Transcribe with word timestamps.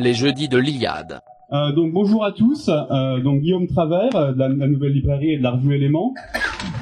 Les 0.00 0.14
jeudis 0.14 0.48
de 0.48 0.56
l'Iliade. 0.56 1.20
Euh, 1.52 1.72
donc 1.72 1.92
bonjour 1.92 2.24
à 2.24 2.32
tous, 2.32 2.70
euh, 2.70 3.20
donc 3.20 3.40
Guillaume 3.40 3.66
Travers 3.66 4.14
euh, 4.14 4.32
de 4.32 4.38
la, 4.38 4.48
nouvelle 4.48 4.92
librairie 4.92 5.32
et 5.32 5.38
de 5.38 5.42
la 5.42 5.50
revue. 5.50 5.92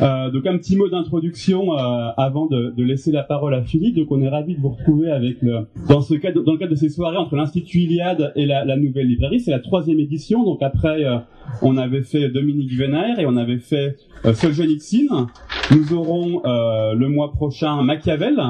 Euh, 0.01 0.31
donc 0.31 0.47
un 0.47 0.57
petit 0.59 0.77
mot 0.77 0.89
d'introduction 0.89 1.73
euh, 1.73 2.11
avant 2.17 2.47
de, 2.47 2.73
de, 2.77 2.85
laisser 2.85 3.11
la 3.11 3.23
parole 3.23 3.55
à 3.55 3.63
Philippe. 3.63 3.97
Donc 3.97 4.11
on 4.11 4.23
est 4.23 4.29
ravi 4.29 4.55
de 4.55 4.61
vous 4.61 4.71
retrouver 4.71 5.11
avec 5.11 5.43
le, 5.43 5.67
dans 5.89 6.01
ce 6.01 6.15
cadre, 6.15 6.43
dans 6.43 6.53
le 6.53 6.59
cadre 6.59 6.71
de 6.71 6.77
ces 6.77 6.89
soirées 6.89 7.17
entre 7.17 7.37
l'Institut 7.37 7.79
Iliade 7.81 8.33
et 8.37 8.47
la, 8.47 8.65
la 8.65 8.77
nouvelle 8.77 9.07
librairie. 9.07 9.41
C'est 9.41 9.51
la 9.51 9.59
troisième 9.59 9.99
édition. 9.99 10.45
Donc 10.45 10.63
après 10.63 11.05
euh, 11.05 11.19
on 11.63 11.77
avait 11.77 12.03
fait 12.03 12.29
Dominique 12.29 12.73
Venner 12.75 13.15
et 13.19 13.27
on 13.27 13.37
avait 13.37 13.59
fait 13.59 13.89
euh, 13.89 13.93
Solzhenitsyn. 14.25 15.29
Nous 15.71 15.93
aurons 15.93 16.43
euh, 16.45 16.95
le 16.95 17.09
mois 17.09 17.31
prochain 17.33 17.83
Machiavel 17.83 18.41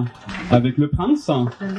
avec 0.50 0.78
Le 0.78 0.88
Prince. 0.88 1.30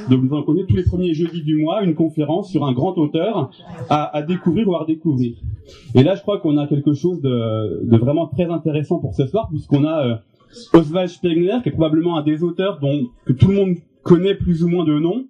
Donc 0.09 0.23
nous 0.23 0.33
allons 0.33 0.43
connaître 0.43 0.67
tous 0.67 0.75
les 0.75 0.83
premiers 0.83 1.13
jeudis 1.13 1.41
du 1.41 1.55
mois 1.61 1.81
une 1.83 1.95
conférence 1.95 2.49
sur 2.51 2.65
un 2.65 2.73
grand 2.73 2.97
auteur 2.97 3.49
à, 3.89 4.21
découvrir 4.21 4.67
ou 4.67 4.75
à 4.75 4.79
redécouvrir. 4.79 5.35
Et 5.95 6.03
là, 6.03 6.15
je 6.15 6.21
crois 6.21 6.39
qu'on 6.39 6.57
a 6.57 6.67
quelque 6.67 6.93
chose 6.93 7.21
de, 7.21 7.85
de, 7.85 7.97
vraiment 7.97 8.27
très 8.27 8.45
intéressant 8.45 8.99
pour 8.99 9.13
ce 9.13 9.27
soir, 9.27 9.47
puisqu'on 9.49 9.85
a 9.85 10.05
euh, 10.05 10.15
Oswald 10.73 11.09
Spengler, 11.09 11.57
qui 11.63 11.69
est 11.69 11.73
probablement 11.73 12.17
un 12.17 12.23
des 12.23 12.43
auteurs 12.43 12.79
dont 12.79 13.07
que 13.25 13.33
tout 13.33 13.47
le 13.47 13.55
monde 13.55 13.75
connaît 14.03 14.35
plus 14.35 14.63
ou 14.63 14.67
moins 14.67 14.83
de 14.83 14.97
nom, 14.99 15.25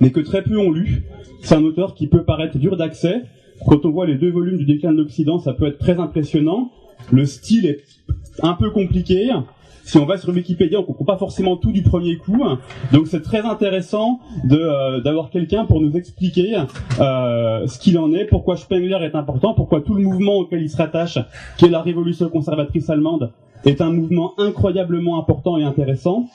mais 0.00 0.10
que 0.10 0.20
très 0.20 0.42
peu 0.42 0.58
ont 0.58 0.70
lu. 0.70 1.02
C'est 1.42 1.54
un 1.54 1.64
auteur 1.64 1.94
qui 1.94 2.06
peut 2.06 2.24
paraître 2.24 2.56
dur 2.58 2.76
d'accès. 2.76 3.22
Quand 3.66 3.84
on 3.84 3.90
voit 3.90 4.06
les 4.06 4.16
deux 4.16 4.30
volumes 4.30 4.56
du 4.56 4.64
déclin 4.64 4.92
de 4.92 4.98
l'Occident, 4.98 5.38
ça 5.38 5.52
peut 5.52 5.66
être 5.66 5.78
très 5.78 5.98
impressionnant. 5.98 6.70
Le 7.10 7.24
style 7.24 7.66
est 7.66 7.84
un 8.42 8.54
peu 8.54 8.70
compliqué. 8.70 9.30
Si 9.84 9.98
on 9.98 10.04
va 10.04 10.18
sur 10.18 10.30
Wikipédia, 10.30 10.80
on 10.80 10.82
comprend 10.82 11.04
pas 11.04 11.16
forcément 11.16 11.56
tout 11.56 11.70
du 11.70 11.82
premier 11.82 12.16
coup. 12.16 12.42
Donc 12.92 13.06
c'est 13.06 13.22
très 13.22 13.40
intéressant 13.40 14.18
euh, 14.50 15.00
d'avoir 15.00 15.30
quelqu'un 15.30 15.64
pour 15.64 15.80
nous 15.80 15.96
expliquer 15.96 16.56
euh, 16.98 17.66
ce 17.68 17.78
qu'il 17.78 17.96
en 17.98 18.12
est, 18.12 18.24
pourquoi 18.24 18.56
Spengler 18.56 18.98
est 19.02 19.14
important, 19.14 19.54
pourquoi 19.54 19.80
tout 19.82 19.94
le 19.94 20.02
mouvement 20.02 20.38
auquel 20.38 20.62
il 20.62 20.70
se 20.70 20.76
rattache, 20.76 21.18
qui 21.56 21.66
est 21.66 21.70
la 21.70 21.82
révolution 21.82 22.28
conservatrice 22.28 22.90
allemande, 22.90 23.32
est 23.64 23.80
un 23.80 23.92
mouvement 23.92 24.34
incroyablement 24.38 25.20
important 25.20 25.56
et 25.56 25.62
intéressant. 25.62 26.26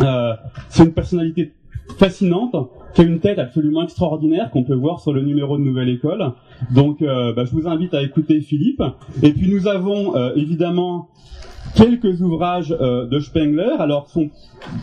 Euh, 0.00 0.34
c'est 0.68 0.84
une 0.84 0.92
personnalité 0.92 1.52
fascinante, 1.98 2.54
qui 2.94 3.02
a 3.02 3.04
une 3.04 3.20
tête 3.20 3.38
absolument 3.38 3.82
extraordinaire 3.82 4.50
qu'on 4.50 4.64
peut 4.64 4.74
voir 4.74 5.00
sur 5.00 5.12
le 5.12 5.22
numéro 5.22 5.58
de 5.58 5.62
Nouvelle 5.62 5.88
École. 5.88 6.32
Donc, 6.74 7.02
euh, 7.02 7.32
bah, 7.32 7.44
je 7.44 7.52
vous 7.52 7.68
invite 7.68 7.94
à 7.94 8.02
écouter 8.02 8.40
Philippe. 8.40 8.82
Et 9.22 9.32
puis 9.32 9.48
nous 9.48 9.68
avons 9.68 10.16
euh, 10.16 10.32
évidemment 10.34 11.08
quelques 11.74 12.20
ouvrages 12.20 12.74
euh, 12.80 13.06
de 13.06 13.20
Spengler. 13.20 13.76
Alors, 13.78 14.08
son 14.08 14.30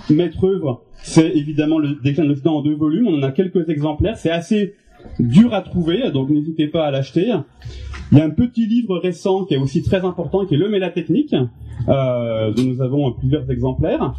maître 0.09 0.43
œuvre, 0.45 0.83
c'est 0.97 1.29
évidemment 1.35 1.79
le 1.79 1.95
déclin 2.03 2.23
de 2.23 2.29
l'Occident 2.29 2.57
en 2.57 2.61
deux 2.61 2.75
volumes. 2.75 3.07
On 3.07 3.17
en 3.17 3.23
a 3.23 3.31
quelques 3.31 3.69
exemplaires. 3.69 4.17
C'est 4.17 4.31
assez 4.31 4.75
dur 5.19 5.53
à 5.53 5.61
trouver, 5.61 6.11
donc 6.11 6.29
n'hésitez 6.29 6.67
pas 6.67 6.85
à 6.85 6.91
l'acheter. 6.91 7.33
Il 8.11 8.17
y 8.17 8.21
a 8.21 8.25
un 8.25 8.29
petit 8.29 8.65
livre 8.65 8.97
récent 8.97 9.45
qui 9.45 9.53
est 9.53 9.57
aussi 9.57 9.83
très 9.83 10.05
important, 10.05 10.45
qui 10.45 10.55
est 10.55 10.57
Le 10.57 10.69
Mélatechnique, 10.69 11.35
euh, 11.87 12.51
dont 12.51 12.63
nous 12.63 12.81
avons 12.81 13.11
plusieurs 13.13 13.49
exemplaires. 13.51 14.13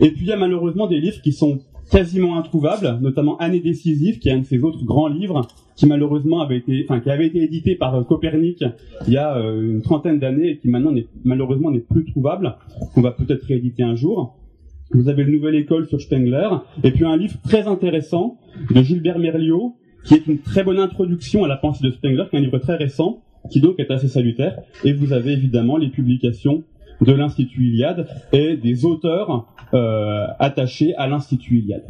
Et 0.00 0.10
puis 0.10 0.22
il 0.22 0.28
y 0.28 0.32
a 0.32 0.36
malheureusement 0.36 0.86
des 0.86 1.00
livres 1.00 1.20
qui 1.22 1.32
sont 1.32 1.60
quasiment 1.90 2.38
introuvable, 2.38 2.98
notamment 3.00 3.36
Année 3.38 3.60
décisive, 3.60 4.18
qui 4.18 4.28
est 4.28 4.32
un 4.32 4.38
de 4.38 4.44
ses 4.44 4.62
autres 4.62 4.84
grands 4.84 5.08
livres, 5.08 5.46
qui 5.76 5.86
malheureusement 5.86 6.40
avait 6.40 6.58
été, 6.58 6.84
enfin, 6.84 7.00
qui 7.00 7.10
avait 7.10 7.26
été 7.26 7.42
édité 7.42 7.74
par 7.74 7.94
euh, 7.94 8.04
Copernic 8.04 8.62
il 9.06 9.12
y 9.12 9.16
a 9.16 9.36
euh, 9.36 9.72
une 9.72 9.82
trentaine 9.82 10.18
d'années 10.18 10.50
et 10.50 10.58
qui 10.58 10.68
maintenant 10.68 10.94
malheureusement 11.24 11.70
n'est 11.70 11.80
plus 11.80 12.04
trouvable, 12.04 12.56
qu'on 12.94 13.00
va 13.00 13.12
peut-être 13.12 13.44
rééditer 13.44 13.82
un 13.82 13.94
jour. 13.94 14.36
Vous 14.92 15.08
avez 15.08 15.24
le 15.24 15.32
Nouvelle 15.32 15.54
École 15.54 15.86
sur 15.86 16.00
Spengler, 16.00 16.48
et 16.82 16.90
puis 16.90 17.04
un 17.04 17.16
livre 17.16 17.36
très 17.44 17.66
intéressant 17.66 18.38
de 18.70 18.82
Gilbert 18.82 19.18
Merliot, 19.18 19.76
qui 20.04 20.14
est 20.14 20.26
une 20.26 20.38
très 20.38 20.64
bonne 20.64 20.78
introduction 20.78 21.44
à 21.44 21.48
la 21.48 21.56
pensée 21.56 21.84
de 21.84 21.90
Spengler, 21.90 22.24
qui 22.28 22.36
est 22.36 22.38
un 22.40 22.42
livre 22.42 22.58
très 22.58 22.76
récent, 22.76 23.22
qui 23.50 23.60
donc 23.60 23.78
est 23.78 23.90
assez 23.90 24.08
salutaire, 24.08 24.58
et 24.84 24.92
vous 24.92 25.12
avez 25.12 25.32
évidemment 25.32 25.76
les 25.76 25.88
publications 25.88 26.64
de 27.00 27.12
l'Institut 27.12 27.68
Iliade 27.68 28.06
et 28.32 28.56
des 28.56 28.84
auteurs 28.84 29.46
euh, 29.74 30.26
attachés 30.38 30.94
à 30.96 31.06
l'Institut 31.06 31.58
Iliade. 31.58 31.84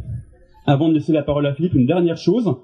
Avant 0.65 0.89
de 0.89 0.93
laisser 0.93 1.11
la 1.11 1.23
parole 1.23 1.45
à 1.47 1.53
Philippe, 1.53 1.73
une 1.73 1.87
dernière 1.87 2.17
chose, 2.17 2.55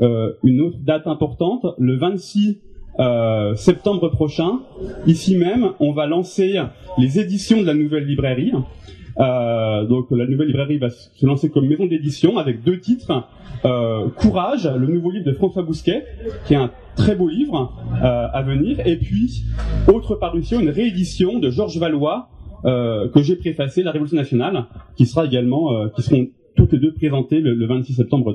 euh, 0.00 0.32
une 0.42 0.60
autre 0.60 0.78
date 0.82 1.06
importante, 1.06 1.64
le 1.78 1.96
26 1.96 2.58
euh, 2.98 3.54
septembre 3.54 4.10
prochain, 4.10 4.60
ici 5.06 5.36
même, 5.36 5.70
on 5.80 5.92
va 5.92 6.06
lancer 6.06 6.60
les 6.98 7.18
éditions 7.18 7.60
de 7.62 7.66
la 7.66 7.74
nouvelle 7.74 8.04
librairie. 8.04 8.52
Euh, 9.18 9.86
donc 9.86 10.08
la 10.10 10.26
nouvelle 10.26 10.48
librairie 10.48 10.76
va 10.76 10.90
se 10.90 11.24
lancer 11.24 11.48
comme 11.48 11.66
maison 11.66 11.86
d'édition 11.86 12.36
avec 12.36 12.62
deux 12.62 12.78
titres. 12.78 13.26
Courage, 14.16 14.68
le 14.68 14.86
nouveau 14.86 15.10
livre 15.10 15.24
de 15.24 15.32
François 15.32 15.62
Bousquet, 15.62 16.04
qui 16.46 16.54
est 16.54 16.58
un 16.58 16.70
très 16.94 17.16
beau 17.16 17.26
livre 17.26 17.72
à 18.00 18.42
venir. 18.42 18.86
Et 18.86 18.96
puis, 18.96 19.42
autre 19.92 20.14
parution, 20.14 20.60
une 20.60 20.68
réédition 20.68 21.40
de 21.40 21.50
Georges 21.50 21.78
Valois, 21.78 22.28
que 22.66 23.22
j'ai 23.22 23.36
préfacé, 23.36 23.82
La 23.82 23.92
Révolution 23.92 24.16
nationale, 24.16 24.66
qui 24.96 25.06
sera 25.06 25.24
également, 25.24 25.72
euh, 25.72 25.88
qui 25.94 26.02
seront 26.02 26.28
toutes 26.56 26.72
les 26.72 26.78
deux 26.78 26.92
présentées 26.94 27.40
le, 27.40 27.54
le 27.54 27.66
26 27.66 27.94
septembre. 27.94 28.34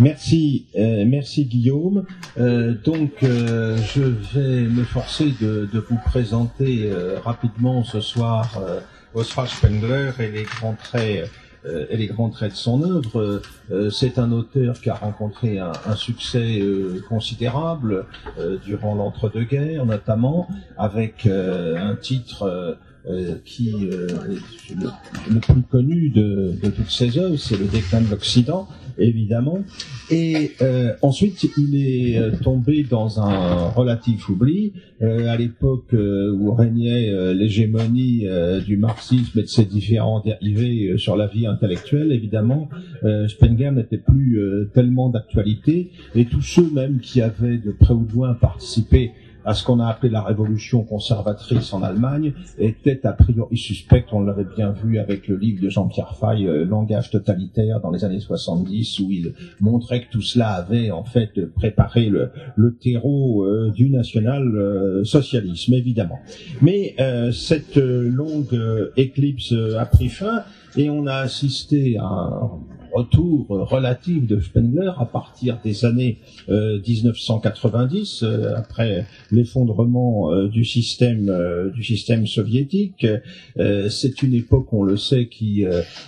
Merci, 0.00 0.66
euh, 0.76 1.04
merci 1.06 1.44
Guillaume. 1.44 2.04
Euh, 2.38 2.74
donc, 2.82 3.22
euh, 3.22 3.76
je 3.94 4.02
vais 4.02 4.62
m'efforcer 4.62 5.32
de, 5.40 5.68
de, 5.70 5.78
vous 5.78 5.98
présenter 6.04 6.90
euh, 6.90 7.18
rapidement 7.20 7.84
ce 7.84 8.00
soir 8.00 8.58
euh, 8.58 8.80
Oswald 9.14 9.50
Spengler 9.50 10.10
et 10.18 10.30
les 10.30 10.44
grands 10.44 10.74
traits 10.74 11.30
euh, 11.64 11.86
et 11.90 11.96
les 11.96 12.06
grands 12.06 12.30
traits 12.30 12.52
de 12.52 12.56
son 12.56 12.82
œuvre. 12.82 13.40
C'est 13.90 14.18
un 14.18 14.32
auteur 14.32 14.80
qui 14.80 14.90
a 14.90 14.94
rencontré 14.94 15.58
un, 15.58 15.72
un 15.86 15.96
succès 15.96 16.60
considérable 17.08 18.06
durant 18.64 18.94
l'entre-deux-guerres, 18.94 19.86
notamment 19.86 20.48
avec 20.76 21.26
un 21.26 21.96
titre 21.96 22.76
euh, 23.08 23.34
qui 23.44 23.74
euh, 23.74 24.06
est 24.06 24.74
le, 24.76 24.88
le, 25.28 25.40
plus 25.40 25.62
connu 25.62 26.10
de, 26.10 26.54
de 26.62 26.70
toutes 26.70 26.88
ses 26.88 27.18
œuvres, 27.18 27.36
c'est 27.36 27.58
le 27.58 27.64
déclin 27.64 28.00
de 28.00 28.08
l'Occident, 28.08 28.68
évidemment. 28.98 29.60
Et 30.10 30.52
euh, 30.60 30.92
ensuite, 31.02 31.48
il 31.56 31.74
est 31.76 32.18
euh, 32.18 32.32
tombé 32.42 32.82
dans 32.82 33.20
un 33.20 33.68
relatif 33.68 34.28
oubli 34.28 34.72
euh, 35.00 35.28
à 35.28 35.36
l'époque 35.36 35.92
où 35.92 36.52
régnait 36.52 37.32
l'hégémonie 37.34 38.26
du 38.66 38.76
marxisme 38.76 39.38
et 39.38 39.42
de 39.42 39.48
ses 39.48 39.64
différents 39.64 40.20
dérivés 40.20 40.96
sur 40.96 41.16
la 41.16 41.26
vie 41.26 41.46
intellectuelle. 41.46 42.12
Évidemment, 42.12 42.68
Spengler 43.28 43.70
n'était 43.72 43.98
plus 43.98 44.40
tellement 44.74 45.08
d'actualité, 45.08 45.90
et 46.14 46.24
tous 46.24 46.42
ceux 46.42 46.70
même 46.70 47.00
qui 47.00 47.20
avaient 47.20 47.58
de 47.58 47.72
près 47.72 47.94
ou 47.94 48.04
de 48.04 48.12
loin 48.12 48.34
participé 48.34 49.12
à 49.44 49.54
ce 49.54 49.64
qu'on 49.64 49.80
a 49.80 49.86
appelé 49.86 50.12
la 50.12 50.22
révolution 50.22 50.82
conservatrice 50.84 51.72
en 51.72 51.82
Allemagne 51.82 52.32
était 52.58 53.06
a 53.06 53.12
priori 53.12 53.56
suspecte. 53.56 54.12
On 54.12 54.20
l'avait 54.20 54.46
bien 54.56 54.70
vu 54.70 54.98
avec 54.98 55.28
le 55.28 55.36
livre 55.36 55.62
de 55.62 55.68
Jean-Pierre 55.68 56.16
Fay, 56.16 56.46
euh, 56.46 56.64
Langage 56.64 57.10
totalitaire, 57.10 57.80
dans 57.80 57.90
les 57.90 58.04
années 58.04 58.20
70, 58.20 59.00
où 59.00 59.10
il 59.10 59.34
montrait 59.60 60.04
que 60.04 60.10
tout 60.10 60.22
cela 60.22 60.50
avait 60.50 60.90
en 60.90 61.04
fait 61.04 61.44
préparé 61.54 62.08
le, 62.08 62.30
le 62.56 62.74
terreau 62.76 63.44
euh, 63.44 63.70
du 63.70 63.90
national-socialisme, 63.90 65.74
évidemment. 65.74 66.20
Mais 66.60 66.94
euh, 67.00 67.32
cette 67.32 67.76
longue 67.76 68.58
éclipse 68.96 69.54
a 69.78 69.86
pris 69.86 70.08
fin 70.08 70.42
et 70.76 70.90
on 70.90 71.06
a 71.06 71.16
assisté 71.16 71.98
à 71.98 72.04
un 72.04 72.60
retour 72.92 73.46
relatif 73.48 74.26
de 74.26 74.40
Spengler 74.40 74.90
à 74.98 75.04
partir 75.04 75.58
des 75.64 75.84
années 75.84 76.18
euh, 76.48 76.80
1990, 76.86 78.22
euh, 78.22 78.54
après 78.56 79.06
l'effondrement 79.30 80.32
euh, 80.32 80.48
du 80.48 80.64
système 80.64 81.28
euh, 81.28 81.70
soviétique. 82.26 83.06
Euh, 83.58 83.88
c'est 83.88 84.22
une 84.22 84.34
époque, 84.34 84.72
on 84.72 84.82
le 84.82 84.96
sait, 84.96 85.26
qui 85.28 85.64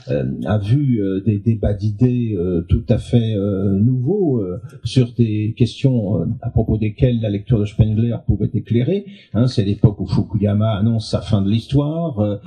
a 0.07 0.59
vu 0.59 1.01
des 1.25 1.39
débats 1.39 1.73
d'idées 1.73 2.37
tout 2.69 2.85
à 2.89 2.99
fait 2.99 3.35
nouveaux 3.81 4.45
sur 4.85 5.13
des 5.13 5.55
questions 5.57 6.27
à 6.41 6.51
propos 6.51 6.77
desquelles 6.79 7.21
la 7.21 7.29
lecture 7.31 7.59
de 7.59 7.65
Spengler 7.65 8.17
pouvait 8.27 8.51
éclairer. 8.53 9.07
Hein, 9.33 9.47
c'est 9.47 9.65
l'époque 9.65 10.01
où 10.01 10.07
Fukuyama 10.07 10.77
annonce 10.77 11.11
sa 11.11 11.21
fin 11.21 11.43
de 11.43 11.51
l'histoire. 11.51 12.41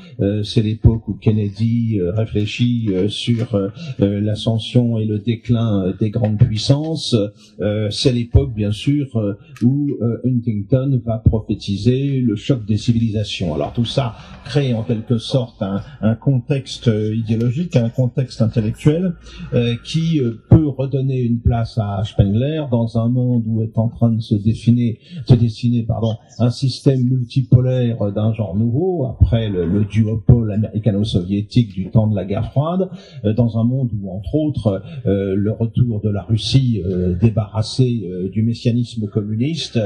c'est 0.43 0.61
l'époque 0.61 1.07
où 1.07 1.13
Kennedy 1.13 1.99
réfléchit 2.01 2.89
sur 3.07 3.71
l'ascension 4.27 4.99
et 4.99 5.05
le 5.05 5.19
déclin 5.19 5.93
des 5.99 6.09
grandes 6.09 6.37
puissances. 6.37 7.15
C'est 7.89 8.11
l'époque, 8.11 8.53
bien 8.53 8.71
sûr, 8.71 9.35
où 9.63 9.97
Huntington 10.25 11.01
va 11.05 11.17
prophétiser 11.17 12.19
le 12.19 12.35
choc 12.35 12.65
des 12.65 12.77
civilisations. 12.77 13.55
Alors 13.55 13.73
tout 13.73 13.85
ça 13.85 14.15
crée 14.45 14.73
en 14.73 14.83
quelque 14.83 15.17
sorte 15.17 15.61
un, 15.61 16.15
contexte 16.15 16.87
idéologique, 16.87 17.75
un 17.75 17.89
contexte 17.89 18.41
intellectuel 18.41 19.13
qui 19.83 20.21
peut 20.49 20.67
redonner 20.67 21.19
une 21.21 21.39
place 21.39 21.77
à 21.77 22.03
Spengler 22.03 22.63
dans 22.69 22.97
un 22.97 23.09
monde 23.09 23.43
où 23.47 23.61
est 23.61 23.77
en 23.77 23.89
train 23.89 24.09
de 24.09 24.21
se 24.21 24.35
dessiner, 24.35 24.99
se 25.25 25.33
dessiner 25.33 25.83
pardon, 25.83 26.15
un 26.39 26.49
système 26.49 27.03
multipolaire 27.03 28.11
d'un 28.11 28.33
genre 28.33 28.55
nouveau, 28.55 29.05
après 29.05 29.49
le, 29.49 29.65
le 29.65 29.85
duopole 29.85 30.51
américano-soviétique 30.51 31.73
du 31.73 31.89
temps 31.89 32.07
de 32.07 32.15
la 32.15 32.25
guerre 32.25 32.51
froide, 32.51 32.89
euh, 33.25 33.33
dans 33.33 33.57
un 33.57 33.63
monde 33.63 33.89
où, 33.99 34.11
entre 34.17 34.35
autres, 34.35 34.81
euh, 35.05 35.35
le 35.35 35.51
retour 35.51 36.01
de 36.01 36.09
la 36.09 36.23
Russie 36.23 36.81
euh, 36.85 37.13
débarrassée 37.15 38.09
du 38.31 38.43
messianisme 38.43 39.07
communiste 39.07 39.79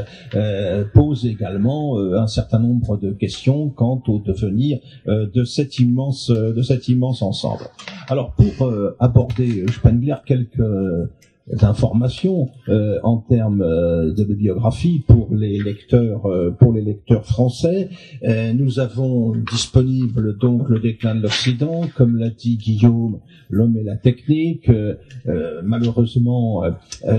pose 0.93 1.25
également 1.25 1.99
un 1.99 2.27
certain 2.27 2.59
nombre 2.59 2.97
de 2.97 3.11
questions 3.11 3.69
quant 3.69 4.01
au 4.07 4.19
devenir 4.19 4.79
de 5.07 5.43
cet 5.43 5.79
immense 5.79 6.29
de 6.29 6.61
cet 6.61 6.87
immense 6.87 7.21
ensemble. 7.21 7.65
Alors 8.07 8.33
pour 8.33 8.71
aborder 8.99 9.65
Spengler 9.71 10.15
quelques 10.25 10.61
d'informations 11.53 12.49
euh, 12.69 12.97
en 13.03 13.17
termes 13.17 13.61
euh, 13.61 14.13
de 14.13 14.23
bibliographie 14.23 15.03
pour 15.07 15.33
les 15.33 15.61
lecteurs 15.61 16.25
euh, 16.25 16.51
pour 16.51 16.73
les 16.73 16.81
lecteurs 16.81 17.25
français. 17.25 17.89
nous 18.55 18.79
avons 18.79 19.33
disponible 19.51 20.37
donc 20.37 20.69
le 20.69 20.79
déclin 20.79 21.15
de 21.15 21.21
l'Occident, 21.21 21.81
comme 21.95 22.17
l'a 22.17 22.29
dit 22.29 22.57
Guillaume, 22.57 23.19
l'homme 23.49 23.77
et 23.77 23.83
la 23.83 23.97
technique. 23.97 24.69
malheureusement, 25.63 26.63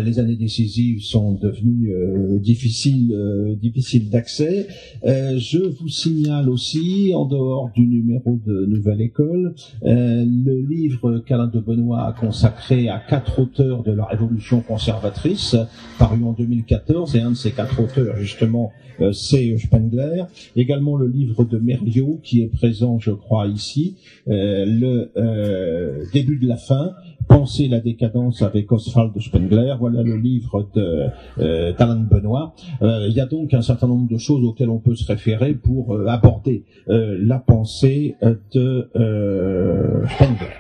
les 0.06 0.19
années 0.19 0.37
décisives 0.37 1.02
sont 1.02 1.32
devenues 1.32 1.93
difficiles 2.40 3.56
difficiles 3.61 4.11
d'accès. 4.11 4.67
je 5.05 5.58
vous 5.78 5.88
signale 5.88 6.49
aussi, 6.49 7.12
en 7.14 7.26
dehors 7.26 7.70
du 7.75 7.87
numéro 7.87 8.38
de 8.46 8.67
Nouvelle 8.67 9.00
École, 9.00 9.55
le 9.82 10.61
livre 10.61 11.19
qu'Alain 11.26 11.49
de 11.49 11.61
Benoît 11.61 12.06
a 12.06 12.12
consacré 12.12 12.88
à 12.88 12.99
quatre 12.99 13.40
auteurs 13.40 13.82
de 13.82 13.93
la 13.93 14.05
Révolution 14.05 14.21
conservatrice, 14.66 15.56
paru 15.98 16.22
en 16.24 16.32
2014, 16.32 17.16
et 17.16 17.20
un 17.20 17.30
de 17.30 17.36
ces 17.36 17.52
quatre 17.52 17.80
auteurs, 17.80 18.16
justement, 18.16 18.72
euh, 19.00 19.12
c'est 19.12 19.56
Spengler. 19.58 20.24
Également 20.56 20.96
le 20.96 21.06
livre 21.06 21.44
de 21.44 21.58
Merliot, 21.58 22.20
qui 22.22 22.42
est 22.42 22.48
présent, 22.48 22.98
je 22.98 23.10
crois, 23.10 23.46
ici, 23.46 23.96
euh, 24.28 24.64
le 24.66 25.12
euh, 25.16 26.04
début 26.12 26.38
de 26.38 26.48
la 26.48 26.56
fin, 26.56 26.92
Penser 27.28 27.69
la 27.69 27.78
décadence 27.78 28.42
avec 28.42 28.70
Oswald 28.72 29.19
Spengler. 29.19 29.74
Voilà 29.78 30.02
le 30.02 30.16
livre 30.16 30.68
de 30.75 31.06
euh, 31.38 31.72
Benoît. 32.10 32.52
il 32.82 33.12
y 33.14 33.20
a 33.20 33.26
donc 33.26 33.54
un 33.54 33.62
certain 33.62 33.86
nombre 33.86 34.08
de 34.08 34.18
choses 34.18 34.44
auxquelles 34.44 34.68
on 34.68 34.80
peut 34.80 34.96
se 34.96 35.06
référer 35.06 35.54
pour 35.54 35.96
aborder 36.08 36.64
la 36.88 37.38
pensée 37.38 38.16
de 38.52 38.90
Spengler. 40.14 40.50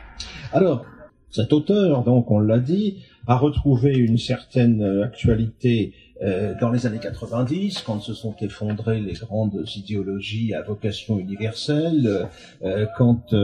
Alors, 0.52 0.84
cet 1.32 1.54
auteur, 1.54 2.04
donc 2.04 2.30
on 2.30 2.38
l'a 2.38 2.58
dit, 2.58 2.98
a 3.26 3.36
retrouvé 3.36 3.96
une 3.96 4.18
certaine 4.18 4.82
euh, 4.82 5.04
actualité 5.04 5.94
euh, 6.20 6.54
dans 6.60 6.70
les 6.70 6.86
années 6.86 7.00
90, 7.00 7.82
quand 7.86 8.00
se 8.00 8.12
sont 8.12 8.36
effondrées 8.42 9.00
les 9.00 9.14
grandes 9.14 9.64
idéologies 9.74 10.52
à 10.54 10.62
vocation 10.62 11.18
universelle, 11.18 12.28
euh, 12.62 12.86
quand 12.96 13.34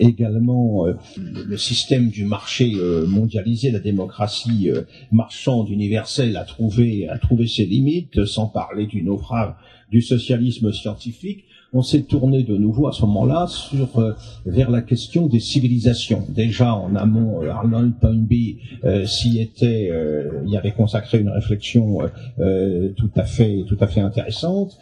également 0.00 0.86
le 1.16 1.56
système 1.56 2.08
du 2.08 2.24
marché 2.24 2.74
mondialisé, 3.06 3.70
la 3.70 3.78
démocratie 3.78 4.70
marchande 5.12 5.68
universelle 5.68 6.36
a 6.36 6.44
trouvé, 6.44 7.08
a 7.08 7.18
trouvé 7.18 7.46
ses 7.46 7.66
limites, 7.66 8.24
sans 8.24 8.46
parler 8.46 8.86
du 8.86 9.02
naufrage 9.02 9.54
du 9.92 10.02
socialisme 10.02 10.72
scientifique, 10.72 11.44
on 11.74 11.82
s'est 11.82 12.02
tourné 12.02 12.42
de 12.42 12.56
nouveau 12.56 12.86
à 12.86 12.92
ce 12.92 13.00
moment-là 13.02 13.46
sur 13.46 13.98
euh, 13.98 14.12
vers 14.44 14.70
la 14.70 14.82
question 14.82 15.26
des 15.26 15.40
civilisations. 15.40 16.24
Déjà 16.28 16.74
en 16.74 16.94
amont, 16.96 17.42
euh, 17.42 17.50
Arnold 17.50 17.94
Toynbee 17.98 18.58
euh, 18.84 19.06
s'y 19.06 19.40
était, 19.40 19.90
y 20.46 20.56
avait 20.56 20.72
consacré 20.72 21.18
une 21.20 21.30
réflexion 21.30 22.00
tout 22.96 23.10
à 23.16 23.24
fait 23.24 24.00
intéressante. 24.00 24.78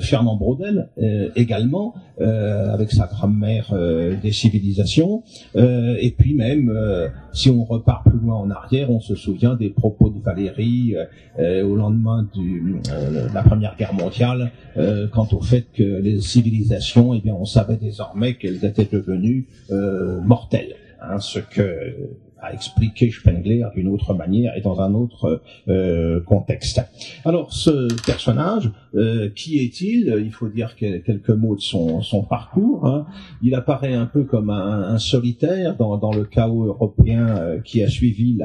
Fernand 0.00 0.36
Braudel 0.36 0.88
également 1.36 1.94
avec 2.18 2.92
sa 2.92 3.06
grammaire 3.06 3.74
des 4.22 4.32
civilisations. 4.32 5.22
et 5.54 6.14
puis 6.16 6.34
même 6.34 6.72
si 7.32 7.50
on 7.50 7.64
repart 7.64 8.04
plus 8.04 8.18
loin 8.18 8.36
en 8.36 8.50
arrière, 8.50 8.90
on 8.90 9.00
se 9.00 9.14
souvient 9.14 9.54
des 9.54 9.70
propos 9.70 10.10
de 10.10 10.20
Valérie 10.20 10.94
au 11.38 11.76
lendemain 11.76 12.28
de 12.34 13.34
la 13.34 13.42
Première 13.42 13.76
Guerre 13.76 13.94
mondiale 13.94 14.50
quant 15.12 15.28
au 15.32 15.40
fait 15.40 15.66
que 15.72 15.82
les 15.82 16.25
civilisations, 16.26 17.14
eh 17.14 17.20
bien, 17.20 17.34
on 17.34 17.44
savait 17.44 17.76
désormais 17.76 18.34
qu'elles 18.34 18.64
étaient 18.64 18.88
devenues 18.90 19.48
euh, 19.70 20.20
mortelles. 20.20 20.76
Hein, 21.00 21.20
ce 21.20 21.38
que 21.38 21.94
a 22.40 22.52
expliqué 22.52 23.10
Spengler 23.10 23.64
d'une 23.74 23.88
autre 23.88 24.14
manière 24.14 24.56
et 24.56 24.60
dans 24.60 24.80
un 24.80 24.94
autre 24.94 25.42
euh, 25.68 26.20
contexte. 26.20 26.80
Alors 27.24 27.52
ce 27.52 27.88
personnage, 28.04 28.70
euh, 28.96 29.28
qui 29.34 29.58
est-il? 29.58 30.22
Il 30.24 30.32
faut 30.32 30.48
dire 30.48 30.74
quelques 30.76 31.30
mots 31.30 31.54
de 31.54 31.60
son, 31.60 32.22
parcours. 32.28 32.86
Hein. 32.86 33.06
Il 33.42 33.54
apparaît 33.54 33.92
un 33.92 34.06
peu 34.06 34.24
comme 34.24 34.50
un, 34.50 34.98
solitaire 34.98 35.76
dans, 35.76 36.12
le 36.12 36.24
chaos 36.24 36.64
européen 36.64 37.28
euh, 37.28 37.60
qui 37.60 37.82
a 37.82 37.88
suivi 37.88 38.38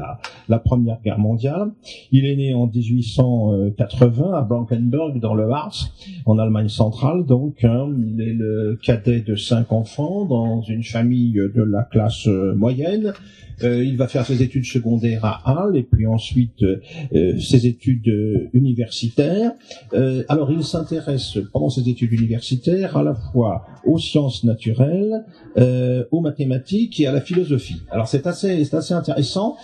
la, 0.50 0.60
Première 0.60 1.02
Guerre 1.04 1.20
mondiale. 1.20 1.72
Il 2.12 2.26
est 2.26 2.36
né 2.36 2.54
en 2.54 2.68
1880 2.68 4.34
à 4.34 4.42
Blankenberg 4.42 5.20
dans 5.20 5.34
le 5.34 5.50
Harz, 5.50 5.92
en 6.26 6.38
Allemagne 6.38 6.70
centrale. 6.70 7.26
Donc, 7.26 7.64
hein, 7.64 7.90
il 7.98 8.22
est 8.22 8.34
le 8.34 8.78
cadet 8.82 9.22
de 9.22 9.36
cinq 9.36 9.72
enfants 9.72 10.26
dans 10.26 10.62
une 10.62 10.84
famille 10.84 11.34
de 11.34 11.64
la 11.64 11.84
classe 11.84 12.28
euh, 12.28 12.54
moyenne. 12.56 13.14
Il 13.64 13.96
va 13.96 14.08
faire 14.08 14.26
ses 14.26 14.42
études 14.42 14.66
secondaires 14.66 15.24
à 15.24 15.44
Halle 15.46 15.78
et 15.78 15.84
puis 15.84 16.08
ensuite 16.08 16.66
ses 17.12 17.68
études 17.68 18.50
universitaires. 18.54 19.52
Il 20.50 20.64
s'intéresse 20.64 21.38
pendant 21.52 21.70
ses 21.70 21.88
études 21.88 22.14
universitaires 22.14 22.98
à 22.98 23.04
la 23.04 23.14
fois 23.14 23.66
aux 23.86 23.98
sciences 23.98 24.44
naturelles, 24.44 25.26
aux 26.12 26.22
mathématiques 26.22 27.00
et 27.00 27.08
à 27.08 27.12
la 27.12 27.22
philosophie. 27.22 27.82
Alors 27.90 28.08
c'est 28.08 28.28
assez, 28.28 28.64
c'est 28.64 28.76
assez 28.76 28.94
intéressant 28.94 29.58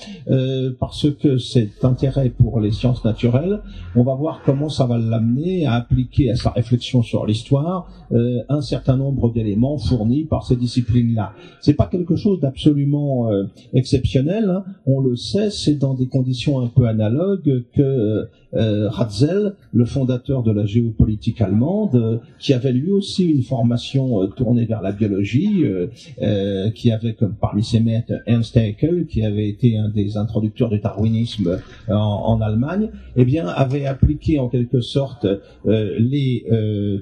parce 0.80 1.08
que 1.12 1.38
cet 1.38 1.84
intérêt 1.86 2.30
pour 2.30 2.60
les 2.60 2.72
sciences 2.72 3.04
naturelles, 3.06 3.62
on 3.96 4.04
va 4.04 4.16
voir 4.16 4.42
comment 4.46 4.70
ça 4.70 4.86
va 4.86 4.98
l'amener 4.98 5.66
à 5.66 5.74
appliquer 5.74 6.32
à 6.32 6.36
sa 6.36 6.50
réflexion 6.50 7.02
sur 7.02 7.26
l'histoire 7.26 7.90
un 8.12 8.62
certain 8.62 8.98
nombre 8.98 9.32
d'éléments 9.32 9.78
fournis 9.78 10.26
par 10.26 10.46
ces 10.46 10.56
disciplines-là. 10.56 11.34
C'est 11.62 11.74
pas 11.74 11.88
quelque 11.88 12.16
chose 12.16 12.40
d'absolument 12.40 13.30
exceptionnel, 13.74 14.50
hein. 14.50 14.64
on 14.86 15.00
le 15.00 15.16
sait, 15.16 15.50
c'est 15.50 15.76
dans 15.76 15.94
des 15.94 16.08
conditions 16.08 16.60
un 16.60 16.68
peu 16.68 16.88
analogues 16.88 17.64
que 17.74 18.28
euh, 18.54 18.90
Ratzel, 18.90 19.56
le 19.74 19.86
fondateur 19.86 20.42
de 20.44 20.52
la 20.52 20.66
géopolitique 20.66 21.42
allemande, 21.42 22.22
qui 22.40 22.54
avait 22.54 22.72
lui 22.72 22.92
aussi 22.92 23.26
une 23.26 23.44
formation 23.44 24.07
euh, 24.08 24.28
tournée 24.28 24.66
vers 24.66 24.82
la 24.82 24.92
biologie, 24.92 25.64
euh, 25.64 25.88
euh, 26.22 26.70
qui 26.72 26.92
avait 26.92 27.16
parmi 27.40 27.64
ses 27.64 27.80
maîtres 27.80 28.14
Ernst 28.26 28.56
Haeckel, 28.58 29.06
qui 29.08 29.24
avait 29.24 29.48
été 29.48 29.78
un 29.78 29.90
des 29.90 30.18
introducteurs 30.18 30.70
du 30.70 30.80
darwinisme 30.80 31.60
en, 31.90 32.40
Allemagne, 32.42 32.90
eh 33.16 33.26
bien 33.26 33.48
avait 33.48 33.86
appliqué 33.86 34.38
en 34.40 34.48
quelque 34.48 34.80
sorte 34.80 35.26
les 35.66 36.46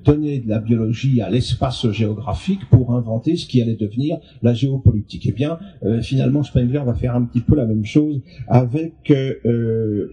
données 0.06 0.40
de 0.40 0.50
la 0.50 0.60
biologie 0.60 1.22
à 1.22 1.30
l'espace 1.30 1.90
géographique 1.92 2.62
pour 2.70 2.94
inventer 2.94 3.36
ce 3.36 3.46
qui 3.46 3.62
allait 3.62 3.76
devenir 3.76 4.18
la 4.42 4.54
géopolitique. 4.54 5.26
Eh 5.28 5.32
bien, 5.32 5.60
finalement, 6.02 6.44
Spengler 6.44 6.82
va 6.86 6.94
faire 6.94 7.16
un 7.16 7.24
petit 7.24 7.42
peu 7.42 7.56
la 7.56 7.66
même 7.66 7.86
chose 7.86 8.22
avec 8.48 9.14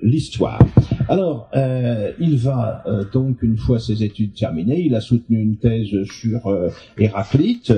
l'histoire. 0.03 0.59
Alors 1.09 1.51
euh, 1.55 2.13
il 2.19 2.37
va 2.39 2.83
euh, 2.87 3.05
donc, 3.13 3.43
une 3.43 3.57
fois 3.57 3.79
ses 3.79 4.03
études 4.03 4.35
terminées, 4.35 4.81
il 4.81 4.95
a 4.95 5.01
soutenu 5.01 5.41
une 5.41 5.57
thèse 5.57 6.05
sur 6.05 6.47
euh, 6.47 6.69
Héraclite. 6.99 7.73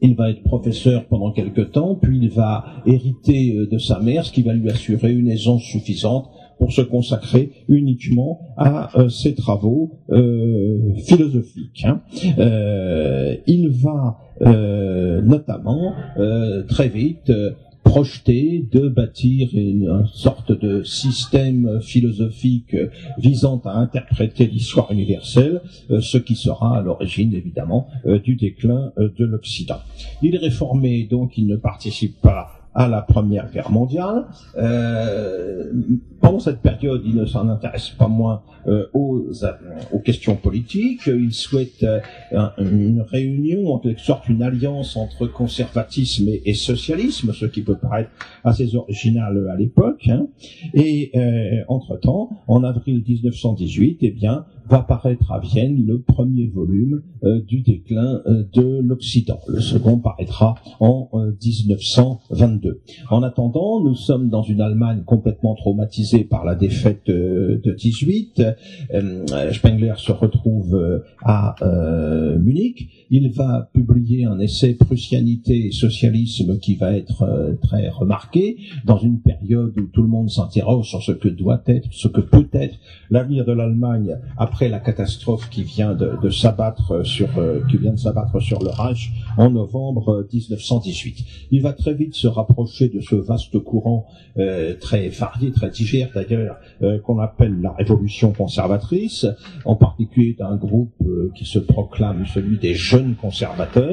Il 0.00 0.14
va 0.14 0.30
être 0.30 0.42
professeur 0.44 1.06
pendant 1.06 1.32
quelque 1.32 1.60
temps, 1.60 1.96
puis 1.96 2.18
il 2.22 2.30
va 2.30 2.64
hériter 2.86 3.66
de 3.68 3.78
sa 3.78 3.98
mère, 3.98 4.24
ce 4.24 4.32
qui 4.32 4.42
va 4.42 4.52
lui 4.52 4.70
assurer 4.70 5.12
une 5.12 5.28
aisance 5.28 5.62
suffisante 5.62 6.30
pour 6.58 6.72
se 6.72 6.82
consacrer 6.82 7.50
uniquement 7.68 8.40
à 8.56 8.90
ses 9.08 9.34
travaux 9.34 9.98
philosophiques. 10.08 11.84
Hein. 11.84 12.00
il 13.46 13.70
va 13.70 14.18
notamment 15.22 15.94
très 16.68 16.88
vite 16.88 17.32
projeter 17.88 18.66
de 18.70 18.86
bâtir 18.88 19.48
une, 19.54 20.04
sorte 20.12 20.52
de 20.52 20.82
système 20.82 21.80
philosophique 21.80 22.76
visant 23.16 23.62
à 23.64 23.72
interpréter 23.72 24.46
l'histoire 24.46 24.92
universelle, 24.92 25.62
euh, 25.90 26.00
ce 26.02 26.18
qui 26.18 26.34
sera 26.34 26.78
à 26.78 26.82
l'origine 26.82 27.32
évidemment 27.32 27.88
euh, 28.06 28.18
du 28.18 28.36
déclin 28.36 28.92
euh, 28.98 29.08
de 29.18 29.24
l'Occident. 29.24 29.78
Il 30.20 30.34
est 30.34 30.38
réformé, 30.38 31.08
donc 31.10 31.38
il 31.38 31.46
ne 31.46 31.56
participe 31.56 32.20
pas 32.20 32.50
à 32.74 32.88
la 32.88 33.00
Première 33.00 33.50
Guerre 33.50 33.70
mondiale. 33.70 34.26
Pendant 36.28 36.40
cette 36.40 36.60
période, 36.60 37.00
il 37.06 37.14
ne 37.14 37.24
s'en 37.24 37.48
intéresse 37.48 37.88
pas 37.88 38.06
moins 38.06 38.42
euh, 38.66 38.84
aux, 38.92 39.24
aux, 39.92 39.98
questions 40.00 40.36
politiques. 40.36 41.06
Il 41.06 41.32
souhaite 41.32 41.86
une 42.58 43.00
réunion, 43.00 43.72
en 43.72 43.78
quelque 43.78 44.02
sorte 44.02 44.28
une 44.28 44.42
alliance 44.42 44.98
entre 44.98 45.26
conservatisme 45.26 46.28
et, 46.44 46.52
socialisme, 46.52 47.32
ce 47.32 47.46
qui 47.46 47.62
peut 47.62 47.78
paraître 47.78 48.10
assez 48.44 48.76
original 48.76 49.48
à 49.50 49.56
l'époque. 49.56 50.06
Hein. 50.08 50.26
Et 50.74 51.12
entre-temps, 51.66 52.28
en 52.46 52.62
avril 52.62 53.02
1918, 53.08 53.98
eh 54.02 54.10
bien, 54.10 54.44
va 54.68 54.80
paraître 54.80 55.32
à 55.32 55.38
Vienne 55.38 55.84
le 55.86 56.00
premier 56.00 56.46
volume 56.46 57.02
euh, 57.24 57.40
du 57.40 57.62
déclin 57.62 58.20
euh, 58.26 58.44
de 58.52 58.80
l'Occident. 58.80 59.40
Le 59.48 59.60
second 59.60 59.98
paraîtra 59.98 60.56
en 60.78 61.08
1922. 61.14 62.68
Euh, 62.68 62.74
en 63.10 63.22
attendant, 63.22 63.80
nous 63.82 63.94
sommes 63.94 64.28
dans 64.28 64.42
une 64.42 64.60
Allemagne 64.60 65.02
complètement 65.04 65.54
traumatisée 65.54 66.17
par 66.24 66.44
la 66.44 66.54
défaite 66.54 67.06
de 67.06 67.74
18. 67.76 68.42
Spengler 69.52 69.94
se 69.96 70.12
retrouve 70.12 71.02
à 71.22 71.54
Munich. 72.38 73.06
Il 73.10 73.30
va 73.32 73.70
publier 73.72 73.87
un 74.26 74.38
essai 74.38 74.74
Prussianité 74.74 75.66
et 75.66 75.72
socialisme 75.72 76.58
qui 76.58 76.76
va 76.76 76.92
être 76.92 77.56
très 77.62 77.88
remarqué 77.88 78.58
dans 78.84 78.98
une 78.98 79.20
période 79.20 79.78
où 79.78 79.86
tout 79.86 80.02
le 80.02 80.08
monde 80.08 80.30
s'interroge 80.30 80.88
sur 80.88 81.02
ce 81.02 81.12
que 81.12 81.28
doit 81.28 81.62
être, 81.66 81.88
ce 81.90 82.08
que 82.08 82.20
peut 82.20 82.48
être 82.52 82.76
l'avenir 83.10 83.44
de 83.44 83.52
l'Allemagne 83.52 84.16
après 84.36 84.68
la 84.68 84.78
catastrophe 84.78 85.48
qui 85.50 85.62
vient 85.62 85.94
de, 85.94 86.30
s'abattre 86.30 87.04
sur 87.06 87.38
euh, 87.38 87.60
qui 87.70 87.78
vient 87.78 87.92
de 87.92 87.98
s'abattre 87.98 88.40
sur 88.40 88.62
le 88.62 88.70
Reich 88.70 89.10
en 89.36 89.50
novembre 89.50 90.26
1918. 90.32 91.16
Euh, 91.18 91.46
Il 91.50 91.62
va 91.62 91.72
très 91.72 91.94
vite 91.94 92.14
se 92.14 92.26
rapprocher 92.26 92.88
de 92.88 93.00
ce 93.00 93.16
vaste 93.16 93.58
courant 93.58 94.06
euh, 94.38 94.74
très 94.78 95.08
varié, 95.08 95.50
très 95.50 95.70
divers 95.70 96.10
d'ailleurs, 96.14 96.56
qu'on 97.04 97.18
appelle 97.18 97.60
la 97.60 97.72
révolution 97.72 98.32
conservatrice, 98.32 99.26
en 99.64 99.76
particulier 99.76 100.34
d'un 100.38 100.56
groupe 100.56 100.94
qui 101.34 101.44
se 101.44 101.58
proclame 101.58 102.24
celui 102.26 102.58
des 102.58 102.74
jeunes 102.74 103.14
conservateurs, 103.14 103.87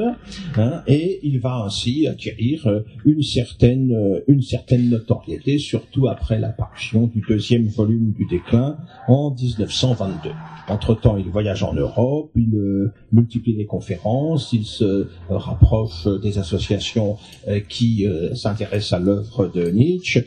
hein, 0.58 0.82
et 0.88 1.20
il 1.24 1.40
va 1.40 1.64
ainsi 1.66 2.08
acquérir 2.08 2.84
une 3.06 3.22
certaine 3.22 4.22
une 4.28 4.42
certaine 4.42 4.90
notoriété, 4.90 5.58
surtout 5.58 6.08
après 6.08 6.40
l'apparition 6.40 7.08
du 7.08 7.22
deuxième 7.28 7.68
volume 7.68 8.12
du 8.12 8.26
déclin 8.26 8.78
en 9.08 9.32
1922. 9.32 10.30
Entre-temps, 10.68 11.18
il 11.18 11.30
voyage 11.30 11.62
en 11.62 11.74
Europe, 11.74 12.32
il 12.36 12.56
euh, 12.56 12.92
multiplie 13.12 13.56
les 13.56 13.66
conférences, 13.66 14.52
il 14.52 14.66
se 14.66 15.08
rapproche 15.30 16.08
des 16.08 16.40
associations 16.40 17.18
euh, 17.48 17.60
qui 17.60 18.08
euh, 18.08 18.34
s'intéressent 18.34 18.94
à 18.94 19.00
l'œuvre 19.00 19.52
de 19.54 19.70
Nietzsche. 19.70 20.26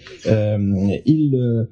il, 1.07 1.67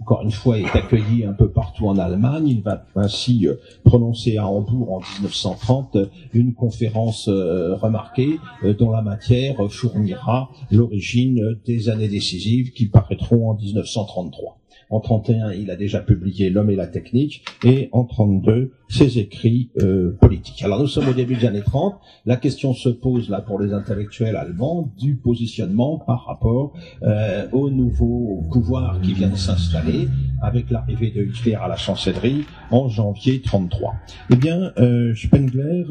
encore 0.00 0.22
une 0.22 0.32
fois, 0.32 0.58
est 0.58 0.74
accueilli 0.74 1.24
un 1.24 1.32
peu 1.32 1.48
partout 1.48 1.86
en 1.86 1.96
Allemagne. 1.96 2.48
Il 2.48 2.62
va 2.62 2.84
ainsi 2.96 3.46
prononcer 3.84 4.36
à 4.38 4.48
Hambourg 4.48 4.92
en 4.92 5.00
1930 5.20 5.96
une 6.32 6.54
conférence 6.54 7.28
remarquée 7.28 8.38
dont 8.78 8.90
la 8.90 9.02
matière 9.02 9.56
fournira 9.70 10.50
l'origine 10.70 11.58
des 11.64 11.88
années 11.88 12.08
décisives 12.08 12.72
qui 12.72 12.86
paraîtront 12.86 13.50
en 13.50 13.54
1933. 13.54 14.51
En 14.92 15.00
31, 15.00 15.52
il 15.52 15.70
a 15.70 15.76
déjà 15.76 16.00
publié 16.00 16.50
L'homme 16.50 16.68
et 16.68 16.76
la 16.76 16.86
technique, 16.86 17.44
et 17.64 17.88
en 17.92 18.04
32, 18.04 18.72
ses 18.90 19.18
écrits 19.18 19.70
euh, 19.80 20.14
politiques. 20.20 20.62
Alors 20.62 20.80
nous 20.80 20.86
sommes 20.86 21.08
au 21.08 21.14
début 21.14 21.34
des 21.34 21.46
années 21.46 21.62
30. 21.62 21.98
La 22.26 22.36
question 22.36 22.74
se 22.74 22.90
pose 22.90 23.30
là 23.30 23.40
pour 23.40 23.58
les 23.58 23.72
intellectuels 23.72 24.36
allemands 24.36 24.92
du 24.98 25.14
positionnement 25.14 25.96
par 25.98 26.26
rapport 26.26 26.74
euh, 27.04 27.46
au 27.52 27.70
nouveau 27.70 28.42
pouvoir 28.52 29.00
qui 29.00 29.14
vient 29.14 29.30
de 29.30 29.36
s'installer 29.36 30.08
avec 30.42 30.70
l'arrivée 30.70 31.10
de 31.10 31.22
Hitler 31.22 31.54
à 31.54 31.68
la 31.68 31.76
chancellerie 31.76 32.44
en 32.70 32.90
janvier 32.90 33.40
33. 33.40 33.94
Eh 34.30 34.36
bien, 34.36 34.72
euh, 34.76 35.14
Spengler 35.14 35.84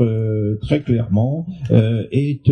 très 0.62 0.82
clairement 0.82 1.48
est 1.72 2.52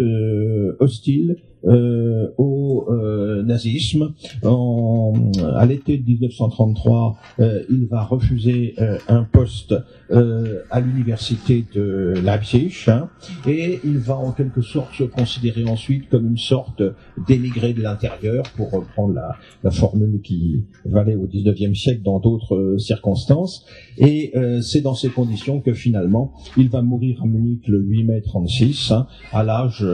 hostile 0.80 1.36
euh, 1.66 2.30
au 2.38 2.88
euh, 2.90 3.44
nazisme. 3.44 4.14
En, 4.44 5.14
à 5.56 5.66
l'été 5.66 5.98
de 5.98 6.06
1933, 6.06 7.18
euh, 7.40 7.64
il 7.70 7.86
va 7.88 8.04
refuser 8.04 8.76
un 9.08 9.24
poste 9.24 9.76
à 10.12 10.80
l'université 10.80 11.66
de 11.76 12.16
Leipzig 12.24 12.74
hein, 12.88 13.10
et 13.48 13.80
il 13.84 14.00
va 14.00 14.16
en 14.16 14.32
quelque 14.32 14.62
sorte 14.62 14.94
se 14.96 15.04
considérer 15.04 15.66
ensuite 15.66 16.10
comme 16.10 16.28
une 16.28 16.38
sorte 16.38 16.82
d'émigré 17.28 17.74
de 17.74 17.82
l'intérieur, 17.82 18.44
pour 18.56 18.72
reprendre 18.72 19.14
la, 19.14 19.36
la, 19.64 19.70
formule 19.70 20.20
qui 20.22 20.66
valait 20.86 21.16
au 21.16 21.28
19e 21.28 21.76
siècle 21.76 22.02
dans 22.02 22.20
d'autres 22.20 22.78
circonstances. 22.80 23.66
Et 23.98 24.34
c'est 24.62 24.82
dans 24.82 24.96
ces 24.96 25.10
conditions 25.10 25.62
que 25.62 25.74
finalement, 25.74 26.34
il 26.58 26.70
va 26.70 26.82
mourir 26.82 27.22
à 27.22 27.28
Munich 27.28 27.68
le 27.68 27.80
8 27.80 28.04
mai 28.06 28.22
36, 28.22 28.92
hein, 28.92 29.08
à 29.32 29.44
l'âge 29.44 29.86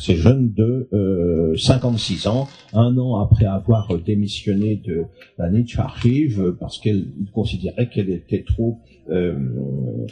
c'est 0.00 0.16
jeune 0.16 0.52
de 0.52 1.54
56 1.56 2.26
euh, 2.26 2.30
ans, 2.30 2.48
un 2.72 2.96
an 2.96 3.20
après 3.20 3.44
avoir 3.44 3.96
démissionné 3.98 4.76
de 4.76 5.04
la 5.38 5.50
Nietzsche 5.50 5.78
Archive 5.78 6.56
parce 6.58 6.78
qu'elle 6.78 7.06
considérait 7.32 7.88
qu'elle 7.88 8.10
était 8.10 8.42
trop 8.42 8.78
euh, 9.10 9.34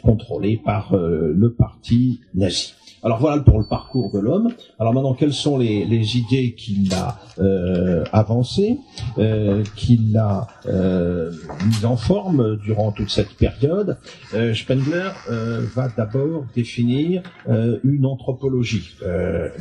contrôlée 0.03 0.59
par 0.63 0.93
euh, 0.93 1.33
le 1.35 1.53
parti 1.53 2.21
nazi. 2.35 2.73
Alors 3.01 3.19
voilà 3.19 3.41
pour 3.41 3.59
le 3.59 3.65
parcours 3.65 4.11
de 4.11 4.19
l'homme. 4.19 4.49
Alors 4.77 4.93
maintenant, 4.93 5.13
quelles 5.13 5.33
sont 5.33 5.57
les, 5.57 5.85
les 5.85 6.17
idées 6.17 6.53
qu'il 6.53 6.93
a 6.93 7.19
euh, 7.39 8.03
avancées, 8.11 8.77
euh, 9.17 9.63
qu'il 9.75 10.17
a 10.17 10.47
euh, 10.65 11.31
mises 11.65 11.85
en 11.85 11.95
forme 11.95 12.57
durant 12.57 12.91
toute 12.91 13.09
cette 13.09 13.35
période? 13.35 13.97
Euh, 14.33 14.53
Spengler 14.53 15.09
euh, 15.29 15.65
va 15.73 15.87
d'abord 15.95 16.45
définir 16.53 17.23
euh, 17.47 17.79
une 17.83 18.05
anthropologie 18.05 18.95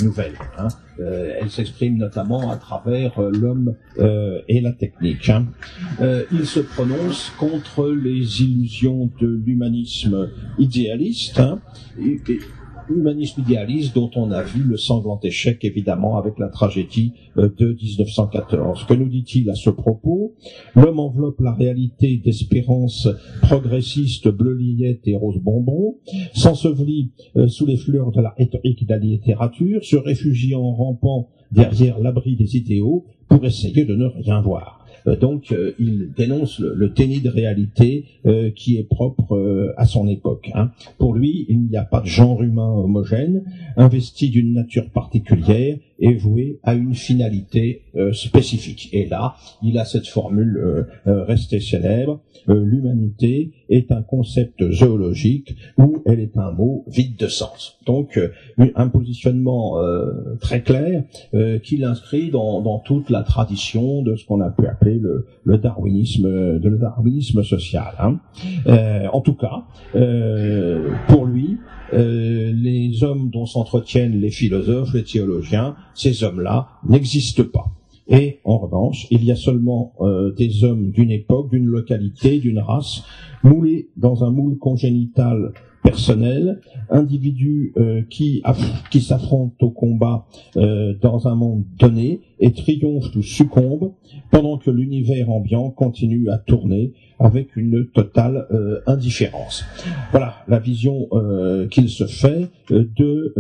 nouvelle. 0.03 0.35
Hein. 0.59 0.69
elle 0.99 1.51
s'exprime 1.51 1.97
notamment 1.97 2.51
à 2.51 2.57
travers 2.57 3.21
l'homme 3.21 3.75
et 4.49 4.61
la 4.61 4.73
technique. 4.73 5.29
Hein. 5.29 5.47
il 6.33 6.47
se 6.47 6.61
prononce 6.61 7.33
contre 7.39 7.89
les 7.89 8.43
illusions 8.43 9.11
de 9.21 9.27
l'humanisme 9.45 10.31
idéaliste. 10.59 11.39
Hein, 11.39 11.61
humanisme 12.91 13.43
idéaliste 13.43 13.95
dont 13.95 14.11
on 14.17 14.31
a 14.31 14.43
vu 14.43 14.63
le 14.63 14.77
sanglant 14.77 15.21
échec 15.23 15.65
évidemment 15.65 16.17
avec 16.17 16.39
la 16.39 16.49
tragédie 16.49 17.13
euh, 17.37 17.49
de 17.59 17.73
1914. 17.73 18.85
Que 18.85 18.95
nous 18.95 19.09
dit-il 19.09 19.51
à 19.51 19.55
ce 19.55 19.71
propos? 19.71 20.35
L'homme 20.75 21.01
enveloppe 21.01 21.41
la 21.41 21.53
réalité 21.53 22.21
d'espérance 22.25 23.09
progressiste 23.43 24.29
bleu 24.29 24.55
lignette 24.55 25.07
et 25.07 25.17
rose 25.17 25.39
bonbon, 25.39 25.97
s'ensevelit 26.35 27.13
euh, 27.37 27.49
sous 27.49 27.67
les 27.67 27.77
fleurs 27.77 28.11
de 28.13 28.21
la 28.21 28.35
rhétorique 28.37 28.83
et 28.83 28.85
de 28.85 28.91
la 28.91 28.99
littérature, 28.99 29.85
se 29.85 29.97
réfugie 29.97 30.55
en 30.55 30.73
rampant 30.73 31.29
derrière 31.53 31.99
l'abri 31.99 32.37
des 32.37 32.57
idéaux 32.57 33.07
pour 33.29 33.45
essayer 33.45 33.85
de 33.85 33.95
ne 33.95 34.07
rien 34.07 34.41
voir. 34.41 34.78
Euh, 35.09 35.17
donc 35.17 35.53
euh, 35.53 35.73
il 35.79 36.13
dénonce 36.17 36.61
le, 36.61 36.75
le, 36.75 36.89
de 36.89 37.29
réalité 37.29 38.05
euh, 38.27 38.51
qui 38.51 38.77
est 38.77 38.83
propre 38.83 39.73
à 39.77 39.87
son 39.87 40.09
époque. 40.09 40.51
Hein. 40.55 40.71
Pour 40.99 41.15
lui, 41.15 41.47
il 41.49 41.63
n'y 41.63 41.77
a 41.77 41.85
pas 41.85 42.01
de 42.01 42.07
genre 42.07 42.43
humain 42.43 42.71
homogène, 42.71 43.45
investi 43.77 44.31
d'une 44.31 44.53
nature 44.53 44.91
particulière 44.91 45.77
et 45.99 46.15
voué 46.15 46.61
à 46.63 46.75
une 46.75 46.95
finalité 46.95 47.83
spécifique. 48.13 48.89
Et 48.93 49.07
là, 49.07 49.37
il 49.63 49.79
a 49.79 49.85
cette 49.85 50.07
formule 50.07 50.87
restée 51.05 51.61
célèbre, 51.61 52.21
l'humanité 52.47 53.53
est 53.69 53.91
un 53.93 54.03
concept 54.03 54.71
zoologique 54.71 55.57
ou 55.77 56.03
elle 56.07 56.21
est 56.21 56.37
un 56.37 56.53
mot 56.53 56.85
vide 56.87 57.17
de 57.17 57.27
sens. 57.27 57.79
Donc 57.87 58.19
un 58.59 58.89
positionnement 58.89 59.77
très 60.41 60.63
clair 60.63 61.05
qu'il 61.63 61.85
inscrit 61.85 62.31
dans, 62.31 62.61
dans 62.61 62.79
toute 62.79 63.11
la 63.11 63.23
tradition 63.23 64.03
de 64.03 64.17
ce 64.17 64.25
qu'on 64.25 64.41
a 64.41 64.51
pu 64.51 64.67
appeler 64.67 65.01
le, 65.01 65.59
darwinisme, 65.59 66.59
de 66.59 66.69
le 66.69 66.79
darwinisme 66.79 67.43
social. 67.43 67.95
Hein. 67.99 68.19
Euh, 68.67 69.07
en 69.13 69.21
tout 69.21 69.35
cas, 69.35 69.65
euh, 69.95 70.91
pour 71.09 71.27
lui, 71.27 71.59
euh, 71.93 72.53
les 72.53 73.03
hommes 73.03 73.31
dont 73.31 73.47
s'entretiennent 73.47 74.21
les 74.21 74.31
philosophes, 74.31 74.95
les 74.95 75.05
théologiens, 75.05 75.77
ces 75.95 76.25
hommes-là 76.25 76.69
n'existent 76.89 77.45
pas. 77.45 77.73
Et 78.09 78.41
en 78.45 78.59
revanche, 78.59 79.07
il 79.11 79.23
y 79.23 79.31
a 79.31 79.37
seulement 79.37 79.93
des 80.39 80.65
hommes 80.65 80.93
d'une 80.93 81.11
époque, 81.11 81.51
d'une 81.51 81.67
localité, 81.67 82.39
d'une 82.39 82.59
race, 82.59 83.03
moulés 83.43 83.91
dans 83.99 84.25
un 84.25 84.31
moule 84.31 84.57
congénital 84.57 85.53
personnel, 85.89 86.61
individus 86.91 87.73
qui, 88.11 88.43
qui 88.91 89.01
s'affrontent 89.01 89.67
au 89.67 89.71
combat 89.71 90.27
dans 90.55 91.29
un 91.29 91.35
monde 91.35 91.65
donné 91.79 92.21
et 92.41 92.53
triomphent 92.53 93.15
ou 93.17 93.23
succombent 93.23 93.93
pendant 94.31 94.59
que 94.59 94.71
l'univers 94.71 95.31
ambiant 95.31 95.71
continue 95.71 96.29
à 96.31 96.39
tourner 96.39 96.93
avec 97.19 97.57
une 97.57 97.89
totale 97.89 98.47
euh, 98.53 98.81
indifférence. 98.87 99.65
Voilà 100.13 100.37
la 100.47 100.59
vision 100.59 101.09
euh, 101.13 101.67
qu'il 101.67 101.89
se 101.89 102.07
fait 102.07 102.49
euh, 102.71 102.89
de 102.97 103.35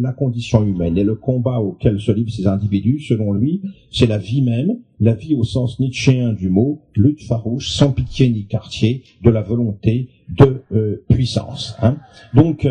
la 0.00 0.12
condition 0.12 0.64
humaine 0.64 0.98
et 0.98 1.04
le 1.04 1.14
combat 1.14 1.60
auquel 1.60 2.00
se 2.00 2.10
livrent 2.10 2.32
ces 2.32 2.46
individus, 2.46 3.00
selon 3.00 3.32
lui, 3.32 3.62
c'est 3.92 4.06
la 4.06 4.18
vie 4.18 4.42
même, 4.42 4.78
la 4.98 5.14
vie 5.14 5.34
au 5.34 5.44
sens 5.44 5.78
nietzschéen 5.78 6.32
du 6.32 6.48
mot, 6.48 6.82
lutte 6.94 7.22
farouche, 7.22 7.70
sans 7.70 7.92
pitié 7.92 8.28
ni 8.30 8.46
quartier, 8.46 9.02
de 9.22 9.30
la 9.30 9.42
volonté 9.42 10.08
de 10.36 11.02
puissance. 11.08 11.76
Hein. 11.82 11.96
Donc, 12.34 12.66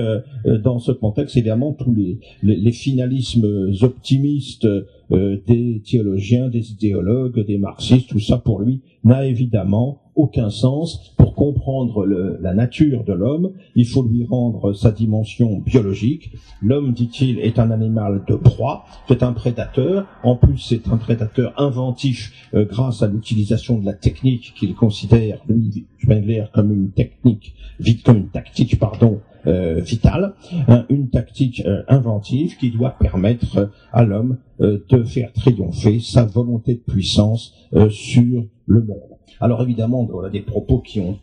dans 0.45 0.79
ce 0.79 0.91
contexte, 0.91 1.37
évidemment, 1.37 1.73
tous 1.73 1.93
les, 1.93 2.19
les, 2.41 2.55
les 2.55 2.71
finalismes 2.71 3.71
optimistes 3.81 4.67
des 5.09 5.81
théologiens, 5.85 6.49
des 6.49 6.71
idéologues, 6.71 7.45
des 7.45 7.57
marxistes, 7.57 8.09
tout 8.09 8.19
ça 8.19 8.37
pour 8.37 8.61
lui 8.61 8.81
n'a 9.03 9.25
évidemment 9.25 10.01
aucun 10.19 10.49
sens. 10.49 11.13
Pour 11.17 11.33
comprendre 11.33 12.05
la 12.05 12.53
nature 12.53 13.03
de 13.03 13.13
l'homme, 13.13 13.53
il 13.75 13.87
faut 13.87 14.03
lui 14.03 14.25
rendre 14.25 14.73
sa 14.73 14.91
dimension 14.91 15.59
biologique. 15.59 16.31
L'homme, 16.61 16.91
dit-il, 16.91 17.39
est 17.39 17.59
un 17.59 17.71
animal 17.71 18.23
de 18.27 18.35
proie, 18.35 18.85
c'est 19.07 19.23
un 19.23 19.33
prédateur. 19.33 20.05
En 20.23 20.35
plus, 20.35 20.57
c'est 20.57 20.89
un 20.89 20.97
prédateur 20.97 21.53
inventif 21.57 22.49
euh, 22.53 22.65
grâce 22.65 23.01
à 23.01 23.07
l'utilisation 23.07 23.79
de 23.79 23.85
la 23.85 23.93
technique 23.93 24.53
qu'il 24.55 24.75
considère, 24.75 25.39
lui, 25.47 25.85
Spengler, 26.03 26.45
comme 26.53 26.73
une 26.73 26.91
technique, 26.91 27.55
vite 27.79 28.03
comme 28.03 28.17
une 28.17 28.29
tactique, 28.29 28.77
pardon, 28.79 29.21
euh, 29.47 29.79
vitale, 29.79 30.33
hein, 30.67 30.85
une 30.89 31.09
tactique 31.09 31.63
euh, 31.65 31.83
inventive 31.87 32.57
qui 32.57 32.71
doit 32.71 32.95
permettre 32.99 33.71
à 33.91 34.03
l'homme 34.03 34.37
de 34.59 35.03
faire 35.03 35.31
triompher 35.31 36.01
sa 36.01 36.25
volonté 36.25 36.75
de 36.75 36.91
puissance 36.91 37.53
sur 37.89 38.43
le 38.65 38.81
monde. 38.81 38.97
Alors 39.39 39.61
évidemment, 39.61 40.03
voilà 40.03 40.29
des 40.29 40.41
propos 40.41 40.79
qui 40.79 40.99
ont 40.99 41.17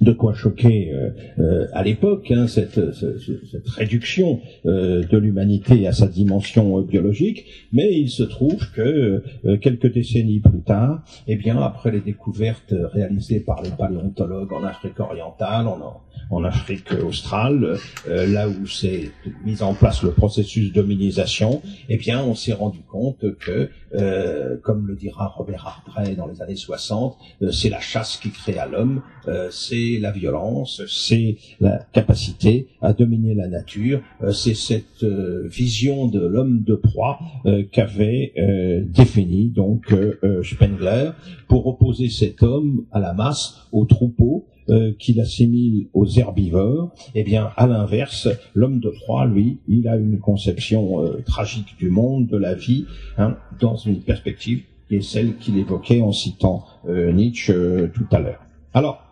de 0.00 0.12
quoi 0.12 0.34
choquer 0.34 0.92
euh, 0.92 1.10
euh, 1.38 1.66
à 1.72 1.82
l'époque, 1.82 2.30
hein, 2.30 2.46
cette, 2.46 2.80
réduction 3.76 4.40
euh, 4.66 5.04
de 5.04 5.18
l'humanité 5.18 5.86
à 5.86 5.92
sa 5.92 6.06
dimension 6.06 6.80
biologique, 6.80 7.46
mais 7.72 7.92
il 7.92 8.10
se 8.10 8.22
trouve 8.22 8.70
que 8.72 9.22
quelques 9.60 9.92
décennies 9.92 10.40
plus 10.40 10.62
tard, 10.62 11.02
eh 11.26 11.36
bien 11.36 11.60
après 11.60 11.90
les 11.90 12.00
découvertes 12.00 12.74
réalisées 12.92 13.40
par 13.40 13.62
les 13.62 13.70
paléontologues 13.70 14.52
en 14.52 14.64
Afrique 14.64 15.00
orientale, 15.00 15.66
en, 15.66 16.00
en 16.30 16.44
Afrique 16.44 16.92
australe, 17.04 17.76
là 18.08 18.48
où 18.48 18.66
s'est 18.66 19.10
mis 19.44 19.62
en 19.62 19.74
place 19.74 20.02
le 20.02 20.10
processus 20.10 20.72
d'hominisation, 20.72 21.62
eh 21.88 21.96
bien 21.96 22.22
on 22.22 22.34
s'est 22.34 22.52
rendu 22.52 22.80
compte 22.80 23.24
que, 23.38 23.70
comme 24.62 24.86
le 24.86 24.94
dira 24.96 25.28
Robert 25.28 25.66
Hartray 25.66 26.16
dans 26.16 26.26
les 26.26 26.42
années 26.42 26.56
60, 26.56 27.16
c'est 27.52 27.68
la 27.68 27.80
chasse 27.80 28.16
qui 28.16 28.30
crée 28.30 28.58
à 28.58 28.66
l'homme, 28.66 29.02
c'est 29.50 29.98
la 30.00 30.10
violence, 30.10 30.82
c'est 30.88 31.36
la 31.60 31.78
capacité 31.92 32.68
à 32.80 32.92
dominer 32.92 33.34
la 33.34 33.48
nature, 33.48 34.00
euh, 34.22 34.32
c'est 34.32 34.54
cette 34.54 35.02
euh, 35.02 35.46
vision 35.46 36.06
de 36.06 36.20
l'homme 36.20 36.62
de 36.62 36.74
proie 36.74 37.18
euh, 37.46 37.62
qu'avait 37.70 38.32
défini 38.86 39.48
donc 39.48 39.94
Spengler 40.42 41.10
pour 41.48 41.66
opposer 41.66 42.08
cet 42.08 42.42
homme 42.42 42.84
à 42.92 43.00
la 43.00 43.12
masse, 43.12 43.68
au 43.72 43.84
troupeau, 43.84 44.46
qu'il 44.98 45.20
assimile 45.20 45.88
aux 45.92 46.06
herbivores, 46.06 46.90
eh 47.14 47.22
bien, 47.22 47.50
à 47.56 47.66
l'inverse, 47.66 48.28
l'homme 48.54 48.80
de 48.80 48.88
proie, 48.88 49.26
lui, 49.26 49.58
il 49.68 49.88
a 49.88 49.96
une 49.96 50.18
conception 50.18 51.02
tragique 51.26 51.76
du 51.78 51.90
monde, 51.90 52.26
de 52.26 52.36
la 52.36 52.54
vie, 52.54 52.86
hein, 53.18 53.36
dans 53.60 53.76
une 53.76 54.00
perspective 54.00 54.62
qui 54.88 54.96
est 54.96 55.02
celle 55.02 55.36
qu'il 55.36 55.58
évoquait 55.58 56.00
en 56.00 56.12
citant 56.12 56.64
Nietzsche 56.88 57.52
tout 57.94 58.06
à 58.10 58.20
l'heure. 58.20 58.40
Alors, 58.72 59.04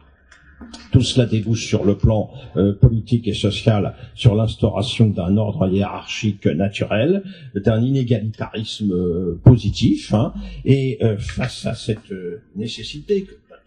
tout 0.91 1.03
cela 1.03 1.27
débouche 1.27 1.67
sur 1.67 1.85
le 1.85 1.97
plan 1.97 2.31
euh, 2.57 2.73
politique 2.73 3.27
et 3.29 3.35
social 3.35 3.95
sur 4.15 4.35
l'instauration 4.35 5.09
d'un 5.09 5.37
ordre 5.37 5.69
hiérarchique 5.69 6.47
naturel, 6.47 7.23
d'un 7.55 7.81
inégalitarisme 7.81 8.93
euh, 8.93 9.41
positif, 9.43 10.13
hein, 10.15 10.33
et 10.65 10.99
euh, 11.03 11.17
face 11.19 11.67
à 11.67 11.75
cette 11.75 12.13
nécessité 12.57 13.27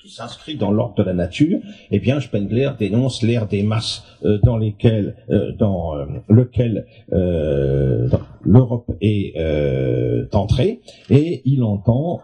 s'inscrit 0.10 0.56
dans 0.56 0.72
l'ordre 0.72 0.96
de 0.96 1.04
la 1.04 1.14
nature, 1.14 1.60
eh 1.92 2.00
bien 2.00 2.20
Spengler 2.20 2.72
dénonce 2.78 3.22
l'ère 3.22 3.48
des 3.48 3.64
masses 3.64 4.04
dans 4.44 4.58
lesquelles, 4.58 5.16
dans 5.58 5.96
lequel 6.30 6.86
l'Europe 8.44 8.92
est 9.02 9.36
entrée, 10.34 10.82
et 11.10 11.42
il 11.46 11.64
entend 11.64 12.22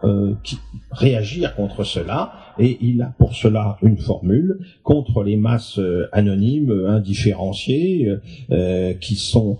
réagir 0.90 1.54
contre 1.54 1.84
cela 1.84 2.32
et 2.58 2.78
il 2.80 3.02
a 3.02 3.14
pour 3.18 3.34
cela 3.34 3.78
une 3.82 3.98
formule 3.98 4.58
contre 4.82 5.22
les 5.22 5.36
masses 5.36 5.78
euh, 5.78 6.08
anonymes, 6.12 6.70
euh, 6.70 6.90
indifférenciées, 6.90 8.08
euh, 8.50 8.94
qui 8.94 9.16
sont 9.16 9.58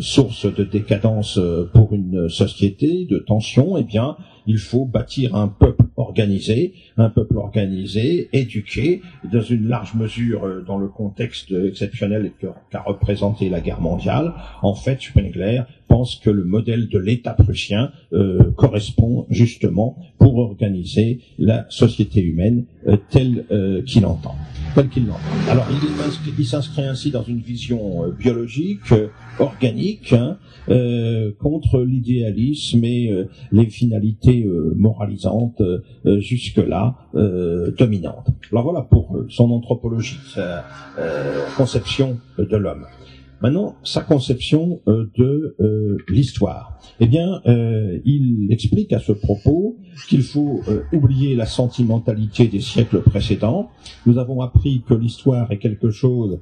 source 0.00 0.52
de 0.52 0.64
décadence 0.64 1.38
pour 1.72 1.92
une 1.92 2.28
société, 2.28 3.06
de 3.06 3.18
tension. 3.18 3.76
Eh 3.76 3.82
bien, 3.82 4.16
il 4.46 4.58
faut 4.58 4.84
bâtir 4.84 5.34
un 5.34 5.48
peuple 5.48 5.81
organisé, 6.12 6.74
un 6.98 7.08
peuple 7.08 7.38
organisé, 7.38 8.28
éduqué, 8.34 9.00
dans 9.32 9.40
une 9.40 9.66
large 9.66 9.94
mesure 9.94 10.62
dans 10.66 10.76
le 10.76 10.88
contexte 10.88 11.50
exceptionnel 11.52 12.32
qu'a 12.70 12.82
représenté 12.82 13.48
la 13.48 13.60
guerre 13.60 13.80
mondiale. 13.80 14.34
En 14.60 14.74
fait, 14.74 15.00
Spengler 15.00 15.62
pense 15.92 16.16
que 16.16 16.30
le 16.30 16.44
modèle 16.44 16.88
de 16.88 16.98
l'État 16.98 17.34
prussien 17.34 17.92
euh, 18.14 18.50
correspond 18.56 19.26
justement 19.28 19.98
pour 20.16 20.38
organiser 20.38 21.20
la 21.38 21.66
société 21.68 22.22
humaine 22.22 22.64
euh, 22.86 22.96
telle 23.10 23.44
euh, 23.50 23.82
qu'il 23.82 24.06
entend. 24.06 24.34
Tel 24.74 24.88
qu'il 24.88 25.06
l'entend. 25.06 25.20
Alors 25.50 25.66
il, 26.38 26.46
s'inscrit 26.46 26.86
ainsi 26.86 27.10
dans 27.10 27.22
une 27.22 27.40
vision 27.40 28.08
biologique, 28.18 28.94
organique, 29.38 30.14
hein, 30.14 30.38
contre 31.38 31.82
l'idéalisme 31.82 32.82
et 32.84 33.12
les 33.50 33.66
finalités 33.66 34.48
moralisantes 34.74 35.60
jusque-là 36.06 36.96
dominantes. 37.76 38.28
Alors 38.50 38.64
voilà 38.64 38.80
pour 38.80 39.18
son 39.28 39.50
anthropologie, 39.50 40.20
sa 40.34 40.64
conception 41.58 42.18
de 42.38 42.56
l'homme. 42.56 42.86
Maintenant, 43.42 43.74
sa 43.82 44.02
conception 44.02 44.80
euh, 44.86 45.10
de 45.16 45.56
euh, 45.58 45.96
l'histoire. 46.08 46.78
Eh 47.00 47.08
bien, 47.08 47.42
euh, 47.46 47.98
il 48.04 48.46
explique 48.52 48.92
à 48.92 49.00
ce 49.00 49.10
propos 49.10 49.78
qu'il 50.08 50.22
faut 50.22 50.60
oublier 50.92 51.34
la 51.34 51.46
sentimentalité 51.46 52.46
des 52.46 52.60
siècles 52.60 53.02
précédents. 53.02 53.70
Nous 54.06 54.18
avons 54.18 54.40
appris 54.40 54.82
que 54.86 54.94
l'histoire 54.94 55.50
est 55.50 55.58
quelque 55.58 55.90
chose 55.90 56.38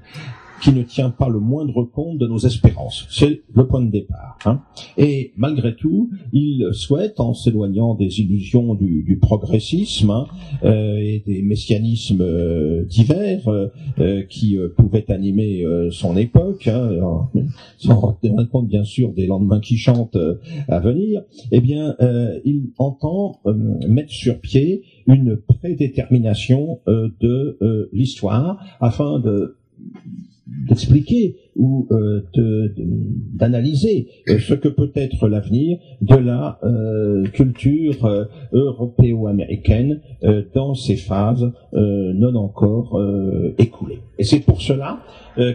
qui 0.60 0.72
ne 0.72 0.82
tient 0.82 1.10
pas 1.10 1.28
le 1.28 1.40
moindre 1.40 1.84
compte 1.84 2.18
de 2.18 2.26
nos 2.26 2.38
espérances. 2.38 3.06
C'est 3.10 3.42
le 3.54 3.66
point 3.66 3.80
de 3.80 3.90
départ. 3.90 4.38
Hein. 4.44 4.62
Et 4.96 5.32
malgré 5.36 5.74
tout, 5.74 6.10
il 6.32 6.68
souhaite, 6.72 7.20
en 7.20 7.34
s'éloignant 7.34 7.94
des 7.94 8.20
illusions 8.20 8.74
du, 8.74 9.02
du 9.02 9.18
progressisme 9.18 10.10
hein, 10.10 10.26
euh, 10.64 10.96
et 10.96 11.22
des 11.26 11.42
messianismes 11.42 12.20
euh, 12.20 12.84
divers 12.84 13.48
euh, 13.48 14.22
qui 14.28 14.56
pouvaient 14.76 15.10
animer 15.10 15.64
son 15.90 16.16
époque, 16.16 16.68
hein, 16.68 17.28
sans 17.78 18.12
tenir 18.20 18.48
compte 18.50 18.68
bien 18.68 18.84
sûr 18.84 19.12
des 19.12 19.26
lendemains 19.26 19.60
qui 19.60 19.76
chantent 19.76 20.18
à 20.68 20.80
venir, 20.80 21.22
eh 21.52 21.60
bien, 21.60 21.96
il 22.44 22.70
entend 22.78 23.40
mettre 23.88 24.12
sur 24.12 24.40
pied 24.40 24.82
une 25.06 25.36
prédétermination 25.36 26.80
de 26.86 27.88
l'histoire 27.92 28.58
afin 28.80 29.18
de 29.18 29.56
d'expliquer 30.68 31.36
ou 31.56 31.88
euh, 31.90 32.22
d'analyser 33.40 34.08
euh, 34.28 34.38
ce 34.38 34.54
que 34.54 34.68
peut 34.68 34.92
être 34.94 35.28
l'avenir 35.28 35.78
de 36.00 36.16
la 36.16 36.58
euh, 36.62 37.24
culture 37.28 38.04
euh, 38.04 38.24
européo-américaine 38.52 40.00
dans 40.54 40.74
ces 40.74 40.96
phases 40.96 41.50
non 41.72 42.34
encore 42.34 43.00
écoulées. 43.58 44.00
Et 44.18 44.24
c'est 44.24 44.40
pour 44.40 44.60
cela 44.60 45.00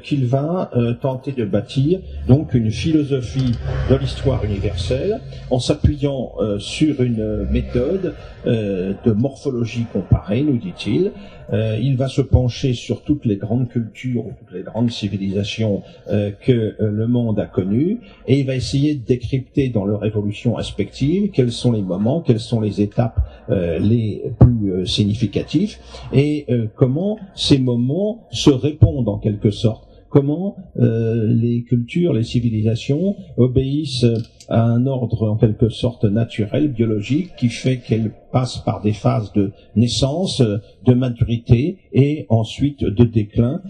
qu'il 0.03 0.25
va 0.25 0.71
tenter 1.01 1.31
de 1.33 1.45
bâtir 1.45 1.99
donc 2.27 2.53
une 2.53 2.71
philosophie 2.71 3.51
de 3.89 3.95
l'histoire 3.95 4.43
universelle 4.43 5.19
en 5.51 5.59
s'appuyant 5.59 6.33
sur 6.57 7.01
une 7.01 7.47
méthode 7.51 8.15
de 8.45 9.11
morphologie 9.11 9.85
comparée, 9.91 10.41
nous 10.41 10.57
dit-il. 10.57 11.11
il 11.53 11.95
va 11.97 12.07
se 12.07 12.21
pencher 12.21 12.73
sur 12.73 13.03
toutes 13.03 13.25
les 13.25 13.37
grandes 13.37 13.69
cultures, 13.69 14.25
toutes 14.39 14.55
les 14.55 14.63
grandes 14.63 14.91
civilisations 14.91 15.83
euh, 16.07 16.31
que 16.31 16.51
euh, 16.51 16.91
le 16.91 17.07
monde 17.07 17.39
a 17.39 17.45
connu 17.45 17.99
et 18.27 18.39
il 18.39 18.45
va 18.45 18.55
essayer 18.55 18.95
de 18.95 19.05
décrypter 19.05 19.69
dans 19.69 19.85
leur 19.85 20.05
évolution 20.05 20.53
respective 20.53 21.31
quels 21.31 21.51
sont 21.51 21.71
les 21.71 21.81
moments, 21.81 22.21
quelles 22.21 22.39
sont 22.39 22.61
les 22.61 22.81
étapes 22.81 23.19
euh, 23.49 23.79
les 23.79 24.23
plus 24.39 24.85
significatifs 24.85 25.79
et 26.13 26.47
comment 26.75 27.17
ces 27.35 27.59
moments 27.59 28.27
se 28.31 28.49
répondent 28.49 29.09
en 29.09 29.17
quelque 29.17 29.51
sorte. 29.51 29.87
Comment 30.09 30.55
les 30.75 31.63
cultures, 31.67 32.13
les 32.13 32.23
civilisations 32.23 33.15
obéissent 33.37 34.05
à 34.49 34.63
un 34.63 34.85
ordre 34.85 35.29
en 35.29 35.35
quelque 35.35 35.69
sorte 35.69 36.05
naturel, 36.05 36.69
biologique, 36.69 37.35
qui 37.37 37.49
fait 37.49 37.77
qu'elles 37.77 38.11
passent 38.31 38.57
par 38.57 38.81
des 38.81 38.93
phases 38.93 39.31
de 39.33 39.51
naissance, 39.75 40.41
de 40.41 40.93
maturité 40.93 41.77
et 41.93 42.25
ensuite 42.29 42.83
de 42.83 43.03
déclin 43.03 43.61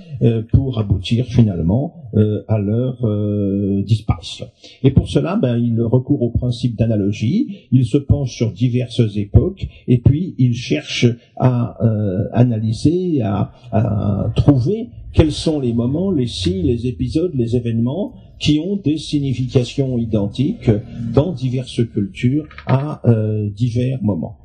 pour 0.51 0.79
aboutir 0.79 1.25
finalement 1.25 1.93
à 2.47 2.57
leur 2.57 2.97
disparition. 3.83 4.47
Et 4.83 4.89
pour 4.89 5.07
cela, 5.07 5.35
ben, 5.35 5.57
il 5.57 5.79
recourt 5.81 6.23
au 6.23 6.31
principe 6.31 6.75
d'analogie, 6.75 7.67
il 7.71 7.85
se 7.85 7.97
penche 7.97 8.35
sur 8.35 8.51
diverses 8.51 9.15
époques 9.17 9.67
et 9.88 9.99
puis 9.99 10.33
il 10.39 10.55
cherche 10.55 11.05
à 11.38 11.77
analyser, 12.33 13.21
à, 13.21 13.51
à 13.71 14.31
trouver 14.35 14.89
quels 15.13 15.31
sont 15.31 15.59
les 15.59 15.73
moments, 15.73 16.11
les 16.11 16.27
signes, 16.27 16.65
les 16.65 16.88
épisodes, 16.88 17.31
les 17.35 17.55
événements 17.55 18.13
qui 18.39 18.59
ont 18.59 18.75
des 18.75 18.97
significations 18.97 19.97
identiques 19.97 20.69
dans 21.13 21.31
diverses 21.31 21.85
cultures 21.87 22.47
à 22.65 23.01
euh, 23.07 23.49
divers 23.49 24.01
moments. 24.03 24.37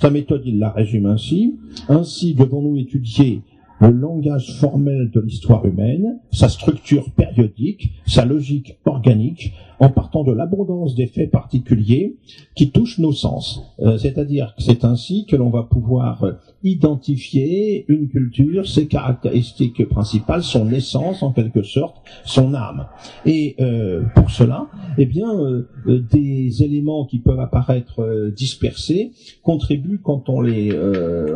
Sa 0.00 0.10
méthode, 0.10 0.42
il 0.46 0.58
la 0.58 0.70
résume 0.70 1.06
ainsi. 1.06 1.56
Ainsi 1.88 2.34
devons-nous 2.34 2.76
étudier 2.76 3.42
le 3.80 3.90
langage 3.90 4.58
formel 4.58 5.10
de 5.10 5.20
l'histoire 5.20 5.64
humaine, 5.64 6.18
sa 6.30 6.48
structure 6.48 7.10
périodique, 7.12 7.92
sa 8.06 8.24
logique 8.24 8.78
organique, 8.84 9.52
en 9.80 9.90
partant 9.90 10.24
de 10.24 10.32
l'abondance 10.32 10.94
des 10.94 11.06
faits 11.06 11.30
particuliers 11.30 12.16
qui 12.56 12.70
touchent 12.70 12.98
nos 12.98 13.12
sens. 13.12 13.62
Euh, 13.80 13.96
c'est-à-dire 13.96 14.54
que 14.56 14.62
c'est 14.62 14.84
ainsi 14.84 15.24
que 15.26 15.36
l'on 15.36 15.50
va 15.50 15.62
pouvoir 15.62 16.24
identifier 16.64 17.84
une 17.88 18.08
culture, 18.08 18.66
ses 18.66 18.88
caractéristiques 18.88 19.88
principales, 19.88 20.42
son 20.42 20.70
essence 20.72 21.22
en 21.22 21.32
quelque 21.32 21.62
sorte, 21.62 21.98
son 22.24 22.54
âme. 22.54 22.86
Et 23.24 23.54
euh, 23.60 24.02
pour 24.16 24.30
cela, 24.30 24.66
eh 24.98 25.06
bien, 25.06 25.32
euh, 25.38 25.68
des 25.86 26.64
éléments 26.64 27.06
qui 27.06 27.18
peuvent 27.18 27.40
apparaître 27.40 28.32
dispersés 28.36 29.12
contribuent 29.42 30.00
quand 30.02 30.28
on 30.28 30.40
les 30.40 30.76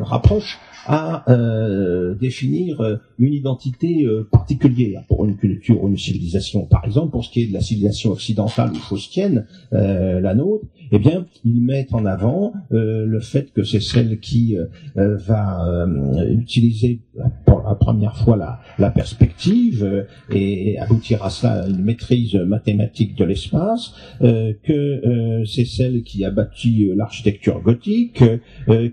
rapproche 0.01 0.59
à 0.87 1.25
euh, 1.31 2.15
définir 2.15 2.81
euh, 2.81 2.97
une 3.19 3.35
identité 3.35 4.05
euh, 4.05 4.27
particulière 4.31 5.03
pour 5.09 5.25
une 5.25 5.37
culture 5.37 5.83
ou 5.83 5.89
une 5.89 5.99
civilisation. 5.99 6.67
Par 6.67 6.85
exemple, 6.85 7.11
pour 7.11 7.25
ce 7.25 7.31
qui 7.31 7.43
est 7.43 7.47
de 7.47 7.53
la 7.53 7.61
civilisation 7.61 8.11
occidentale 8.11 8.73
ou 8.73 8.77
faustienne, 8.77 9.47
la 9.71 10.35
nôtre, 10.35 10.65
eh 10.91 10.99
bien, 10.99 11.27
ils 11.45 11.63
mettent 11.63 11.95
en 11.95 12.05
avant 12.05 12.53
le 12.71 13.21
fait 13.21 13.53
que 13.53 13.65
c'est 13.65 13.81
celle 13.81 14.21
qui 14.21 14.57
va 14.95 15.87
utiliser 16.31 17.01
pour 17.45 17.63
la 17.63 17.75
première 17.75 18.17
fois 18.17 18.37
la, 18.37 18.61
la 18.79 18.91
perspective 18.91 20.07
et 20.31 20.79
aboutir 20.79 21.25
à 21.25 21.31
cela 21.31 21.67
une 21.69 21.83
maîtrise 21.83 22.35
mathématique 22.35 23.17
de 23.17 23.25
l'espace, 23.25 23.95
que 24.21 25.43
c'est 25.45 25.65
celle 25.65 26.03
qui 26.03 26.25
a 26.25 26.31
bâti 26.31 26.91
l'architecture 26.95 27.61
gothique, 27.61 28.23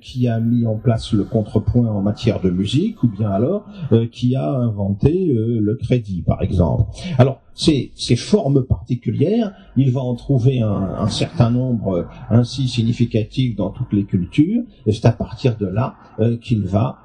qui 0.01 0.27
a 0.27 0.39
mis 0.39 0.65
en 0.65 0.75
place 0.75 1.13
le 1.13 1.23
contrepoint 1.23 1.87
en 1.87 2.01
matière 2.01 2.41
de 2.41 2.49
musique, 2.49 3.01
ou 3.03 3.07
bien 3.07 3.29
alors 3.29 3.65
euh, 3.91 4.07
qui 4.11 4.35
a 4.35 4.49
inventé 4.49 5.29
euh, 5.29 5.59
le 5.61 5.75
crédit, 5.75 6.21
par 6.21 6.41
exemple. 6.41 6.83
Alors, 7.17 7.41
ces, 7.59 8.15
formes 8.15 8.63
particulières, 8.63 9.53
il 9.75 9.91
va 9.91 9.99
en 9.99 10.15
trouver 10.15 10.61
un, 10.61 11.07
certain 11.09 11.49
nombre 11.49 11.89
euh, 11.89 12.03
ainsi 12.29 12.67
significatif 12.67 13.55
dans 13.55 13.69
toutes 13.69 13.91
les 13.91 14.05
cultures, 14.05 14.63
et 14.85 14.93
c'est 14.93 15.05
à 15.05 15.11
partir 15.11 15.57
de 15.57 15.65
là 15.65 15.95
qu'il 16.41 16.63
va 16.63 16.99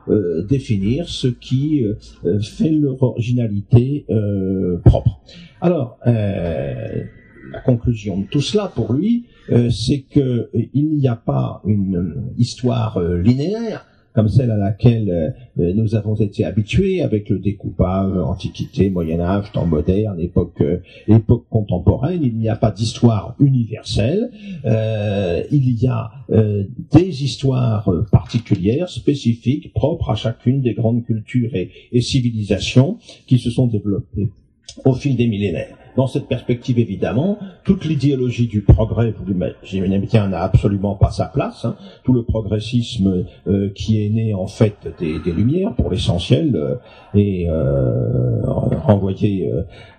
définir 0.49 1.09
ce 1.09 1.29
qui 1.29 1.85
fait 2.43 2.71
leur 2.71 3.03
originalité 3.03 4.07
propre. 4.85 5.21
Alors, 5.61 5.99
la 6.05 7.61
conclusion 7.65 8.21
de 8.21 8.27
tout 8.27 8.41
cela 8.41 8.71
pour 8.75 8.93
lui, 8.93 9.27
c'est 9.71 10.05
que 10.11 10.51
il 10.73 10.97
n'y 10.97 11.09
a 11.09 11.17
pas 11.17 11.63
une 11.65 12.33
histoire 12.37 13.01
linéaire, 13.01 13.87
comme 14.15 14.29
celle 14.29 14.51
à 14.53 14.57
laquelle 14.57 15.35
euh, 15.59 15.73
nous 15.75 15.95
avons 15.97 16.15
été 16.15 16.45
habitués 16.45 17.03
avec 17.03 17.29
le 17.29 17.39
découpage 17.39 18.17
Antiquité, 18.17 18.89
Moyen 18.89 19.21
Âge, 19.21 19.51
temps 19.53 19.67
moderne, 19.67 20.21
époque 20.21 20.61
euh, 20.61 20.79
époque 21.09 21.47
contemporaine. 21.51 22.21
Il 22.23 22.39
n'y 22.39 22.49
a 22.49 22.57
pas 22.57 22.71
d'histoire 22.71 23.35
universelle. 23.41 24.31
Euh, 24.65 25.43
il 25.51 25.83
y 25.83 25.89
a 25.89 26.13
des 26.93 27.25
histoires 27.25 27.91
particulières, 28.11 28.89
spécifiques, 28.89 29.73
propres 29.73 30.11
à 30.11 30.15
chacune 30.15 30.63
des 30.63 30.75
grandes 30.75 31.05
cultures 31.05 31.51
et 31.55 32.01
civilisations 32.01 32.99
qui 33.27 33.39
se 33.39 33.51
sont 33.51 33.67
développées 33.67 34.29
au 34.85 34.95
fil 34.95 35.17
des 35.17 35.27
millénaires. 35.27 35.77
Dans 35.97 36.07
cette 36.07 36.27
perspective, 36.27 36.79
évidemment, 36.79 37.39
toute 37.65 37.85
l'idéologie 37.85 38.47
du 38.47 38.63
progrès, 38.63 39.13
vous 39.17 39.25
bien, 39.99 40.29
n'a 40.29 40.43
absolument 40.43 40.95
pas 40.95 41.11
sa 41.11 41.27
place. 41.27 41.65
Hein. 41.65 41.77
Tout 42.03 42.13
le 42.13 42.25
progressisme 42.25 43.25
euh, 43.47 43.71
qui 43.75 44.05
est 44.05 44.09
né 44.09 44.35
en 44.35 44.47
fait 44.47 44.77
des, 44.99 45.19
des 45.19 45.33
Lumières, 45.33 45.75
pour 45.75 45.91
l'essentiel, 45.91 46.57
euh, 46.57 46.77
est 47.15 47.49
euh, 47.49 48.43
renvoyé 48.45 49.51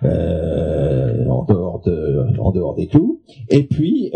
euh, 0.03 1.25
en 1.29 1.43
dehors 1.43 1.81
de, 1.85 2.27
en 2.39 2.51
dehors 2.51 2.75
des 2.75 2.87
clous. 2.87 3.21
Et 3.49 3.63
puis 3.63 4.11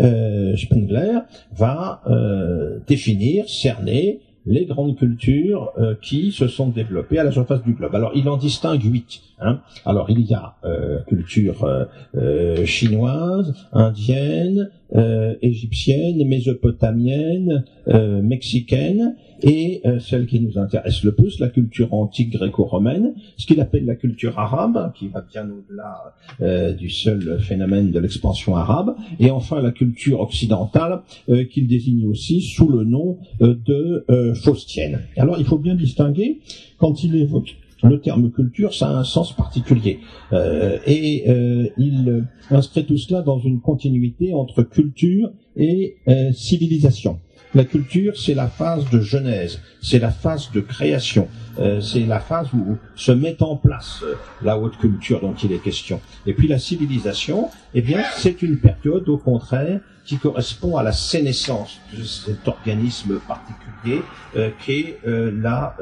Spengler 0.56 1.18
va 1.52 2.02
définir, 2.86 3.48
cerner 3.48 4.20
les 4.46 4.66
grandes 4.66 4.96
cultures 4.96 5.72
euh, 5.78 5.94
qui 6.00 6.32
se 6.32 6.48
sont 6.48 6.68
développées 6.68 7.18
à 7.18 7.24
la 7.24 7.32
surface 7.32 7.62
du 7.62 7.74
globe. 7.74 7.94
Alors 7.94 8.12
il 8.14 8.28
en 8.28 8.36
distingue 8.36 8.82
huit. 8.82 9.22
Hein. 9.40 9.60
Alors 9.84 10.10
il 10.10 10.20
y 10.20 10.34
a 10.34 10.56
euh, 10.64 11.00
culture 11.08 11.64
euh, 11.64 11.84
euh 12.14 12.64
chinoise, 12.64 13.54
indienne, 13.72 14.70
euh, 14.94 15.34
égyptienne, 15.42 16.26
mésopotamienne, 16.26 17.64
mexicaine, 18.22 19.16
et 19.42 19.80
euh, 19.84 19.98
celle 19.98 20.26
qui 20.26 20.40
nous 20.40 20.58
intéresse 20.58 21.02
le 21.04 21.12
plus, 21.12 21.38
la 21.38 21.48
culture 21.48 21.92
antique 21.92 22.30
gréco-romaine, 22.30 23.14
ce 23.36 23.46
qu'il 23.46 23.60
appelle 23.60 23.84
la 23.86 23.94
culture 23.94 24.38
arabe, 24.38 24.92
qui 24.94 25.08
va 25.08 25.22
bien 25.22 25.48
au-delà 25.48 26.14
euh, 26.40 26.72
du 26.72 26.90
seul 26.90 27.40
phénomène 27.40 27.90
de 27.90 27.98
l'expansion 27.98 28.56
arabe, 28.56 28.94
et 29.18 29.30
enfin 29.30 29.60
la 29.60 29.70
culture 29.70 30.20
occidentale, 30.20 31.02
euh, 31.28 31.44
qu'il 31.44 31.66
désigne 31.66 32.06
aussi 32.06 32.40
sous 32.40 32.68
le 32.68 32.84
nom 32.84 33.18
de 33.40 34.04
faustienne. 34.34 35.00
Alors 35.16 35.38
il 35.38 35.44
faut 35.44 35.58
bien 35.58 35.74
distinguer, 35.74 36.40
quand 36.78 37.04
il 37.04 37.16
évoque 37.16 37.56
le 37.88 38.00
terme 38.00 38.30
culture, 38.30 38.74
ça 38.74 38.88
a 38.88 38.92
un 38.92 39.04
sens 39.04 39.34
particulier. 39.34 40.00
Euh, 40.32 40.78
et 40.86 41.24
euh, 41.28 41.68
il 41.78 42.26
inscrit 42.50 42.84
tout 42.84 42.98
cela 42.98 43.22
dans 43.22 43.38
une 43.38 43.60
continuité 43.60 44.34
entre 44.34 44.62
culture 44.62 45.30
et 45.56 45.96
euh, 46.08 46.32
civilisation. 46.32 47.20
La 47.52 47.64
culture, 47.64 48.16
c'est 48.16 48.34
la 48.34 48.46
phase 48.46 48.88
de 48.90 49.00
genèse, 49.00 49.60
c'est 49.82 49.98
la 49.98 50.12
phase 50.12 50.52
de 50.52 50.60
création, 50.60 51.26
euh, 51.58 51.80
c'est 51.80 52.06
la 52.06 52.20
phase 52.20 52.46
où 52.52 52.78
se 52.94 53.10
met 53.10 53.42
en 53.42 53.56
place 53.56 54.02
euh, 54.04 54.14
la 54.40 54.56
haute 54.56 54.78
culture 54.78 55.20
dont 55.20 55.34
il 55.34 55.52
est 55.52 55.58
question. 55.58 56.00
Et 56.26 56.32
puis 56.32 56.46
la 56.46 56.60
civilisation, 56.60 57.48
eh 57.74 57.82
bien, 57.82 58.04
c'est 58.14 58.42
une 58.42 58.58
période 58.58 59.08
au 59.08 59.18
contraire 59.18 59.80
qui 60.04 60.16
correspond 60.16 60.76
à 60.76 60.82
la 60.82 60.92
sénescence 60.92 61.80
de 61.96 62.02
cet 62.02 62.46
organisme 62.48 63.20
particulier 63.26 64.02
euh, 64.36 64.50
qu'est 64.64 64.98
euh, 65.06 65.30
la 65.40 65.76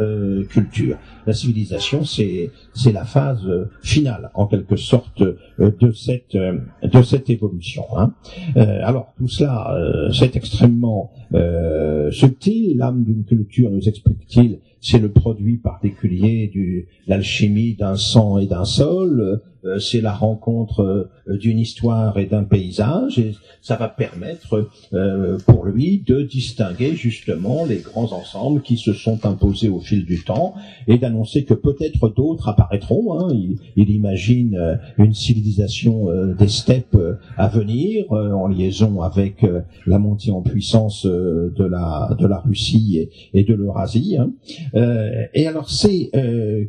culture. 0.48 0.96
La 1.26 1.33
civilisation, 1.33 2.04
c'est 2.04 2.50
c'est 2.74 2.92
la 2.92 3.04
phase 3.04 3.46
finale, 3.83 4.31
en 4.35 4.46
quelque 4.46 4.76
sorte, 4.76 5.22
de 5.22 5.92
cette 5.92 6.37
de 6.37 7.02
cette 7.02 7.31
évolution. 7.31 7.85
Hein. 7.96 8.12
alors 8.57 9.12
tout 9.18 9.28
cela, 9.28 9.76
c'est 10.12 10.37
extrêmement 10.37 11.12
subtil. 12.11 12.76
L'âme 12.76 13.04
d'une 13.04 13.24
culture, 13.24 13.70
nous 13.70 13.88
explique-t-il, 13.88 14.61
c'est 14.80 14.98
le 14.98 15.10
produit 15.10 15.56
particulier 15.56 16.50
de 16.54 16.84
l'alchimie 17.06 17.74
d'un 17.74 17.96
sang 17.96 18.38
et 18.38 18.46
d'un 18.46 18.64
sol, 18.64 19.40
euh, 19.64 19.78
c'est 19.78 20.00
la 20.00 20.12
rencontre 20.12 20.80
euh, 21.28 21.36
d'une 21.36 21.58
histoire 21.58 22.16
et 22.18 22.26
d'un 22.26 22.44
paysage, 22.44 23.18
et 23.18 23.34
ça 23.60 23.76
va 23.76 23.88
permettre 23.88 24.68
euh, 24.92 25.38
pour 25.46 25.64
lui 25.64 26.02
de 26.06 26.22
distinguer 26.22 26.94
justement 26.94 27.64
les 27.64 27.78
grands 27.78 28.12
ensembles 28.12 28.62
qui 28.62 28.76
se 28.76 28.92
sont 28.92 29.26
imposés 29.26 29.68
au 29.68 29.80
fil 29.80 30.04
du 30.04 30.22
temps, 30.22 30.54
et 30.86 30.98
d'annoncer 30.98 31.44
que 31.44 31.54
peut-être 31.54 32.08
d'autres 32.08 32.48
apparaîtront. 32.48 33.18
Hein. 33.18 33.34
Il, 33.76 33.88
imagine 33.88 34.78
une 34.98 35.14
civilisation 35.14 36.08
des 36.38 36.48
steppes 36.48 36.96
à 37.36 37.48
venir, 37.48 38.04
en 38.12 38.46
liaison 38.46 39.00
avec 39.00 39.44
la 39.86 39.98
montée 39.98 40.30
en 40.30 40.42
puissance 40.42 41.04
de 41.06 41.64
la 41.64 42.14
de 42.18 42.26
la 42.26 42.38
Russie 42.38 42.98
et, 42.98 43.40
et 43.40 43.44
de 43.44 43.54
l'Eurasie. 43.54 44.16
Hein. 44.18 44.30
Et 44.74 45.46
alors 45.46 45.70
ces 45.70 46.11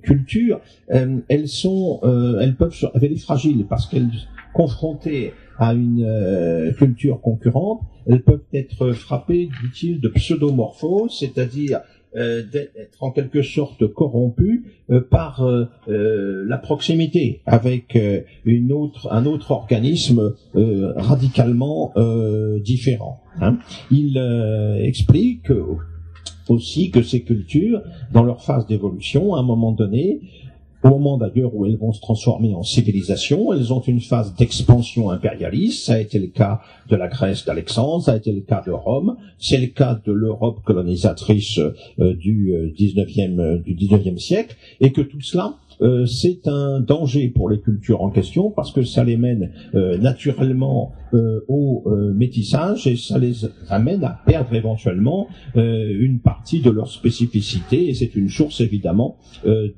cultures, 0.04 0.62
elles 0.88 1.48
sont, 1.48 2.00
elles 2.42 2.56
peuvent 2.56 2.76
elle 3.02 3.14
est 3.14 3.18
fragile 3.18 3.66
parce 3.68 3.88
qu'elle 3.88 4.10
confrontée 4.54 5.34
à 5.58 5.74
une 5.74 6.04
euh, 6.04 6.72
culture 6.74 7.22
concurrente, 7.22 7.82
elles 8.08 8.24
peuvent 8.24 8.46
être 8.54 8.94
frappées, 8.94 9.50
dit-il, 9.64 10.00
de 10.00 10.08
pseudomorphose, 10.08 11.18
c'est-à-dire 11.20 11.82
euh, 12.16 12.42
d'être 12.42 13.04
en 13.04 13.12
quelque 13.12 13.44
sorte 13.44 13.86
corrompu 13.86 14.66
euh, 14.90 15.00
par 15.00 15.46
euh, 15.46 15.68
la 15.88 16.58
proximité 16.58 17.42
avec 17.46 17.96
une 18.46 18.72
autre, 18.72 19.12
un 19.12 19.28
autre 19.28 19.52
organisme 19.52 20.34
radicalement 20.56 21.94
différent. 22.62 23.22
Hein. 23.42 23.60
Il 23.92 24.18
explique 24.82 25.52
aussi 26.52 26.92
que 26.92 27.02
ces 27.02 27.22
cultures, 27.22 27.82
dans 28.14 28.24
leur 28.24 28.42
phase 28.42 28.68
d'évolution, 28.68 29.36
à 29.36 29.40
un 29.40 29.44
moment 29.44 29.72
donné, 29.72 30.22
au 30.84 30.90
moment 30.90 31.18
d'ailleurs 31.18 31.54
où 31.54 31.66
elles 31.66 31.78
vont 31.78 31.92
se 31.92 32.00
transformer 32.00 32.54
en 32.54 32.64
civilisation, 32.64 33.52
elles 33.52 33.74
ont 33.74 33.82
une 33.82 34.00
phase 34.00 34.34
d'expansion 34.36 35.10
impérialiste. 35.10 35.86
Ça 35.86 35.96
a 35.96 36.00
été 36.00 36.20
le 36.20 36.28
cas 36.28 36.62
de 36.90 36.96
la 36.96 37.08
Grèce 37.08 37.46
d'Alexandre, 37.46 38.04
ça 38.04 38.14
a 38.14 38.16
été 38.16 38.32
le 38.32 38.42
cas 38.42 38.64
de 38.66 38.72
Rome, 38.72 39.18
c'est 39.38 39.58
le 39.58 39.68
cas 39.68 40.00
de 40.06 40.12
l'Europe 40.12 40.64
colonisatrice 40.64 41.60
euh, 42.00 42.14
du 42.16 42.54
19e, 42.78 43.40
euh, 43.40 43.58
du 43.60 43.76
19e 43.76 44.18
siècle, 44.18 44.56
et 44.80 44.92
que 44.92 45.02
tout 45.02 45.22
cela 45.22 45.56
euh, 45.82 46.06
c'est 46.06 46.48
un 46.48 46.80
danger 46.80 47.30
pour 47.30 47.50
les 47.50 47.60
cultures 47.60 48.02
en 48.02 48.10
question 48.10 48.52
parce 48.52 48.72
que 48.72 48.84
ça 48.84 49.04
les 49.04 49.18
mène 49.18 49.52
euh, 49.76 49.98
naturellement 49.98 50.94
euh, 51.14 51.46
au 51.48 51.86
métissage 52.14 52.86
et 52.88 52.96
ça 52.96 53.18
les 53.18 53.46
amène 53.70 54.04
à 54.04 54.20
perdre 54.26 54.54
éventuellement 54.54 55.28
une 55.56 56.20
partie 56.20 56.62
de 56.62 56.70
leur 56.70 56.90
spécificité 56.90 57.90
et 57.90 57.94
c'est 57.94 58.16
une 58.16 58.30
source 58.30 58.62
évidemment 58.62 59.18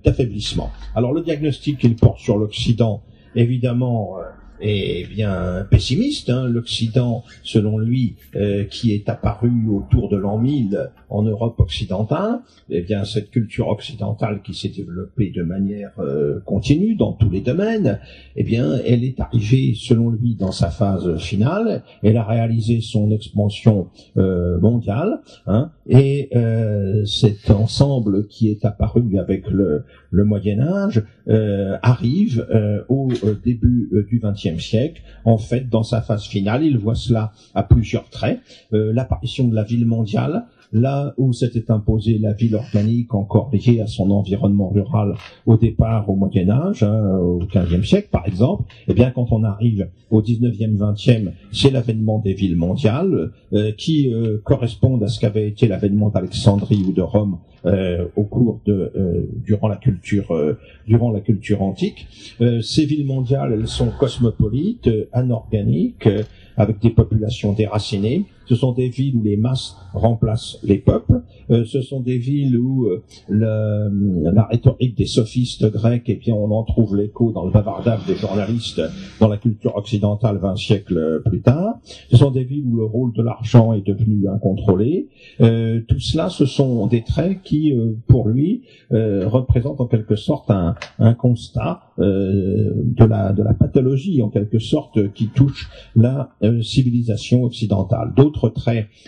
d'affaiblissement. 0.04 0.72
Alors 0.96 1.14
le 1.14 1.22
diagnostic 1.22 1.78
qu'il 1.78 1.96
porte 1.96 2.20
sur 2.20 2.38
l'Occident, 2.38 3.04
évidemment, 3.36 4.16
est 4.62 5.08
bien 5.10 5.66
pessimiste. 5.70 6.30
Hein. 6.30 6.48
L'Occident, 6.48 7.24
selon 7.44 7.78
lui, 7.78 8.16
euh, 8.36 8.64
qui 8.66 8.94
est 8.94 9.10
apparu 9.10 9.52
autour 9.70 10.10
de 10.10 10.18
l'an 10.18 10.38
1000 10.38 10.92
en 11.10 11.24
Europe 11.24 11.60
occidentale, 11.60 12.40
eh 12.70 12.82
bien 12.82 13.04
cette 13.04 13.32
culture 13.32 13.68
occidentale 13.68 14.42
qui 14.42 14.54
s'est 14.54 14.70
développée 14.70 15.32
de 15.32 15.44
manière 15.44 15.92
euh, 16.00 16.40
continue 16.46 16.96
dans 16.96 17.14
tous 17.14 17.30
les 17.30 17.42
domaines, 17.42 18.00
eh 18.36 18.44
bien 18.44 18.78
elle 18.86 19.04
est 19.04 19.20
arrivée, 19.20 19.74
selon 19.76 20.10
lui, 20.10 20.36
dans 20.36 20.52
sa 20.52 20.70
phase 20.70 21.18
finale. 21.18 21.84
Elle 22.04 22.18
a 22.18 22.24
réalisé 22.24 22.82
son 22.82 23.12
expansion 23.12 23.88
euh, 24.18 24.60
mondiale, 24.60 25.22
hein, 25.48 25.72
et 25.88 26.30
cet 27.06 27.50
ensemble 27.50 28.28
qui 28.28 28.50
est 28.50 28.66
apparu 28.66 29.18
avec 29.18 29.50
le, 29.50 29.84
le 30.10 30.24
Moyen 30.24 30.60
Âge 30.62 31.04
arrive 31.82 32.46
au 32.88 33.10
début 33.44 33.90
du 34.10 34.22
XXe 34.24 34.51
siècle. 34.60 35.02
En 35.26 35.38
fait, 35.38 35.70
dans 35.70 35.84
sa 35.84 36.02
phase 36.02 36.26
finale, 36.26 36.64
il 36.64 36.78
voit 36.78 36.96
cela 36.96 37.32
à 37.56 37.64
plusieurs 37.64 38.10
traits. 38.10 38.40
Euh, 38.74 38.92
l'apparition 38.94 39.48
de 39.48 39.56
la 39.56 39.64
ville 39.64 39.86
mondiale, 39.86 40.46
là 40.74 41.14
où 41.18 41.34
s'était 41.34 41.70
imposée 41.72 42.18
la 42.18 42.34
ville 42.34 42.56
organique 42.56 43.14
encore 43.14 43.52
liée 43.54 43.82
à 43.82 43.88
son 43.88 44.12
environnement 44.12 44.70
rural 44.70 45.16
au 45.46 45.58
départ 45.58 46.10
au 46.10 46.16
Moyen 46.16 46.50
Âge, 46.50 46.84
hein, 46.84 47.18
au 47.18 47.40
XVe 47.40 47.84
siècle 47.84 48.10
par 48.12 48.28
exemple, 48.28 48.64
eh 48.88 48.94
bien 48.94 49.12
quand 49.12 49.28
on 49.32 49.44
arrive 49.44 49.90
au 50.10 50.22
XIXe, 50.22 50.80
XXe, 50.80 51.32
c'est 51.52 51.72
l'avènement 51.72 52.20
des 52.20 52.34
villes 52.34 52.58
mondiales 52.58 53.32
euh, 53.54 53.72
qui 53.78 54.14
euh, 54.14 54.42
correspondent 54.44 55.04
à 55.04 55.08
ce 55.08 55.20
qu'avait 55.20 55.48
été 55.48 55.68
l'avènement 55.68 56.10
d'Alexandrie 56.10 56.84
ou 56.88 56.92
de 56.92 57.02
Rome 57.02 57.38
euh, 57.64 58.08
au 58.16 58.24
cours 58.24 58.60
de 58.66 58.92
euh, 58.96 59.30
durant 59.46 59.68
la 59.68 59.76
culture 59.76 60.32
euh, 60.32 60.58
durant 60.88 61.12
la 61.12 61.20
culture 61.20 61.62
antique. 61.62 62.08
ces 62.62 62.86
villes 62.86 63.06
mondiales, 63.06 63.54
elles 63.54 63.68
sont 63.68 63.92
cosmopolites, 64.00 64.90
anorganiques, 65.14 66.10
avec 66.58 66.80
des 66.80 66.90
populations 66.90 67.54
déracinées. 67.54 68.26
Ce 68.52 68.58
sont 68.58 68.74
des 68.74 68.90
villes 68.90 69.16
où 69.16 69.24
les 69.24 69.38
masses 69.38 69.78
remplacent 69.94 70.60
les 70.62 70.78
peuples. 70.78 71.22
Euh, 71.52 71.64
ce 71.64 71.80
sont 71.80 72.02
des 72.02 72.18
villes 72.18 72.58
où 72.58 72.86
euh, 72.86 73.02
la 73.30 74.44
rhétorique 74.44 74.98
des 74.98 75.06
sophistes 75.06 75.72
grecs, 75.72 76.10
et 76.10 76.14
eh 76.14 76.16
bien, 76.16 76.36
on 76.36 76.52
en 76.52 76.64
trouve 76.64 76.98
l'écho 76.98 77.32
dans 77.32 77.46
le 77.46 77.52
bavardage 77.52 78.06
des 78.08 78.16
journalistes 78.16 78.82
dans 79.22 79.30
la 79.30 79.38
culture 79.38 79.78
occidentale 79.78 80.38
20 80.38 80.58
siècles 80.58 81.22
plus 81.24 81.40
tard. 81.40 81.76
Ce 82.10 82.18
sont 82.18 82.32
des 82.32 82.44
villes 82.44 82.66
où 82.66 82.76
le 82.76 82.84
rôle 82.84 83.14
de 83.14 83.22
l'argent 83.22 83.72
est 83.72 83.88
devenu 83.88 84.28
incontrôlé. 84.28 85.08
Euh, 85.40 85.80
tout 85.88 86.00
cela, 86.00 86.28
ce 86.28 86.46
sont 86.46 86.88
des 86.88 87.04
traits 87.04 87.42
qui, 87.44 87.74
pour 88.08 88.28
lui, 88.28 88.64
représentent 88.90 89.80
en 89.80 89.88
quelque 89.88 90.18
sorte 90.18 90.52
un, 90.52 90.76
un 91.00 91.14
constat 91.14 91.82
de 91.98 93.06
la 93.06 93.32
de 93.32 93.44
la 93.44 93.54
pathologie 93.54 94.22
en 94.22 94.30
quelque 94.30 94.60
sorte 94.60 95.14
qui 95.14 95.28
touche 95.28 95.70
la 95.96 96.32
civilisation 96.62 97.44
occidentale. 97.44 98.14
D'autres 98.16 98.41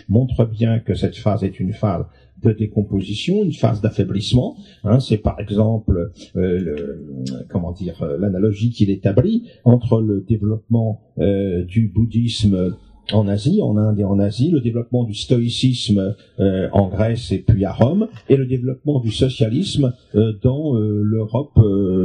montrent 0.08 0.44
bien 0.44 0.78
que 0.78 0.94
cette 0.94 1.16
phase 1.16 1.42
est 1.44 1.60
une 1.60 1.72
phase 1.72 2.04
de 2.42 2.52
décomposition, 2.52 3.42
une 3.42 3.52
phase 3.52 3.80
d'affaiblissement. 3.80 4.56
Hein, 4.84 5.00
c'est 5.00 5.16
par 5.16 5.40
exemple, 5.40 6.12
euh, 6.36 7.44
comment 7.48 7.72
dire, 7.72 8.02
euh, 8.02 8.18
l'analogie 8.18 8.70
qu'il 8.70 8.90
établit 8.90 9.44
entre 9.64 10.00
le 10.00 10.20
développement 10.20 11.00
euh, 11.18 11.64
du 11.64 11.88
bouddhisme 11.88 12.76
en 13.12 13.28
Asie, 13.28 13.60
en 13.62 13.76
Inde 13.76 14.00
et 14.00 14.04
en 14.04 14.18
Asie, 14.18 14.50
le 14.50 14.60
développement 14.60 15.04
du 15.04 15.14
stoïcisme 15.14 16.14
euh, 16.40 16.68
en 16.72 16.88
Grèce 16.88 17.32
et 17.32 17.38
puis 17.38 17.64
à 17.64 17.72
Rome, 17.72 18.08
et 18.28 18.36
le 18.36 18.46
développement 18.46 19.00
du 19.00 19.10
socialisme 19.10 19.92
euh, 20.14 20.32
dans 20.42 20.76
euh, 20.76 21.02
l'Europe 21.02 21.52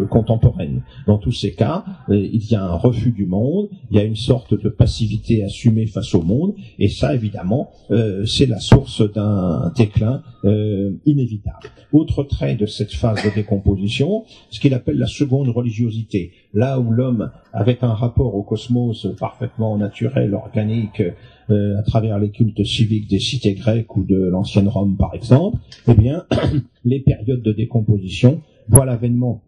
contemporaine. 0.10 0.84
Dans 1.08 1.18
tous 1.18 1.32
ces 1.32 1.54
cas, 1.54 1.86
il 2.10 2.44
y 2.50 2.56
a 2.56 2.64
un 2.64 2.76
refus 2.76 3.12
du 3.12 3.26
monde, 3.26 3.70
il 3.92 3.98
y 3.98 4.00
a 4.00 4.04
une 4.04 4.16
sorte 4.16 4.60
de 4.60 4.70
passivité 4.70 5.44
assumée 5.44 5.86
face 5.86 6.14
au 6.16 6.22
monde, 6.22 6.54
et 6.78 6.88
ça, 6.88 7.14
évidemment, 7.14 7.72
c'est 8.26 8.46
la 8.46 8.60
source 8.60 9.02
d'un 9.12 9.72
déclin 9.76 10.22
inévitable. 11.06 11.70
Autre 11.92 12.24
trait 12.24 12.56
de 12.56 12.66
cette 12.66 12.94
phase 12.94 13.24
de 13.24 13.34
décomposition, 13.34 14.24
ce 14.50 14.60
qu'il 14.60 14.74
appelle 14.74 14.98
la 14.98 15.08
seconde 15.08 15.50
religiosité 15.50 16.32
là 16.54 16.80
où 16.80 16.92
l'homme, 16.92 17.32
avec 17.54 17.84
un 17.84 17.94
rapport 17.94 18.36
au 18.36 18.44
cosmos 18.44 19.08
parfaitement 19.20 19.78
naturel, 19.78 20.34
organique, 20.34 21.04
euh, 21.50 21.78
à 21.78 21.84
travers 21.84 22.20
les 22.20 22.32
cultes 22.32 22.64
civiques 22.64 23.10
des 23.10 23.20
cités 23.20 23.54
grecques 23.54 23.96
ou 23.96 24.04
de 24.04 24.18
l'ancienne 24.18 24.68
Rome 24.68 24.96
par 24.98 25.14
exemple, 25.14 25.58
eh 25.88 25.94
bien, 25.94 26.26
les 26.86 27.00
périodes 27.00 27.42
de 27.42 27.52
décomposition 27.52 28.42
voient 28.68 28.86
l'avènement 28.86 29.42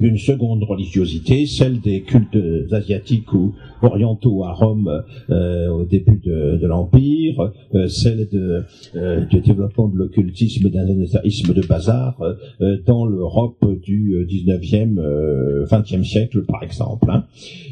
d'une 0.00 0.18
seconde 0.18 0.62
religiosité, 0.64 1.46
celle 1.46 1.80
des 1.80 2.02
cultes 2.02 2.38
asiatiques 2.72 3.32
ou 3.32 3.54
orientaux 3.82 4.44
à 4.44 4.52
Rome 4.52 5.04
euh, 5.30 5.68
au 5.68 5.84
début 5.84 6.20
de, 6.24 6.56
de 6.56 6.66
l'Empire, 6.66 7.52
euh, 7.74 7.88
celle 7.88 8.28
de, 8.28 8.64
euh, 8.96 9.24
du 9.24 9.40
développement 9.40 9.88
de 9.88 9.96
l'occultisme 9.96 10.66
et 10.66 10.70
d'un 10.70 10.84
de 10.86 11.66
bazar 11.66 12.20
euh, 12.60 12.78
dans 12.86 13.06
l'Europe 13.06 13.64
du 13.82 14.26
19e, 14.28 15.66
20e 15.66 16.04
siècle 16.04 16.42
par 16.42 16.62
exemple. 16.62 17.06
Hein. 17.10 17.24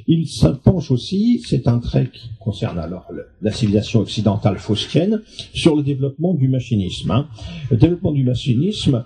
Il 0.06 0.28
s'impenche 0.28 0.90
aussi, 0.90 1.42
c'est 1.46 1.68
un 1.68 1.78
trait 1.78 2.10
qui 2.12 2.30
concerne 2.38 2.78
alors 2.78 3.06
la 3.40 3.52
civilisation 3.52 4.00
occidentale 4.00 4.58
faustienne, 4.58 5.22
sur 5.54 5.76
le 5.76 5.82
développement 5.82 6.34
du 6.34 6.48
machinisme. 6.48 7.10
Hein. 7.10 7.28
Le 7.70 7.76
développement 7.76 8.12
du 8.12 8.24
machinisme 8.24 9.04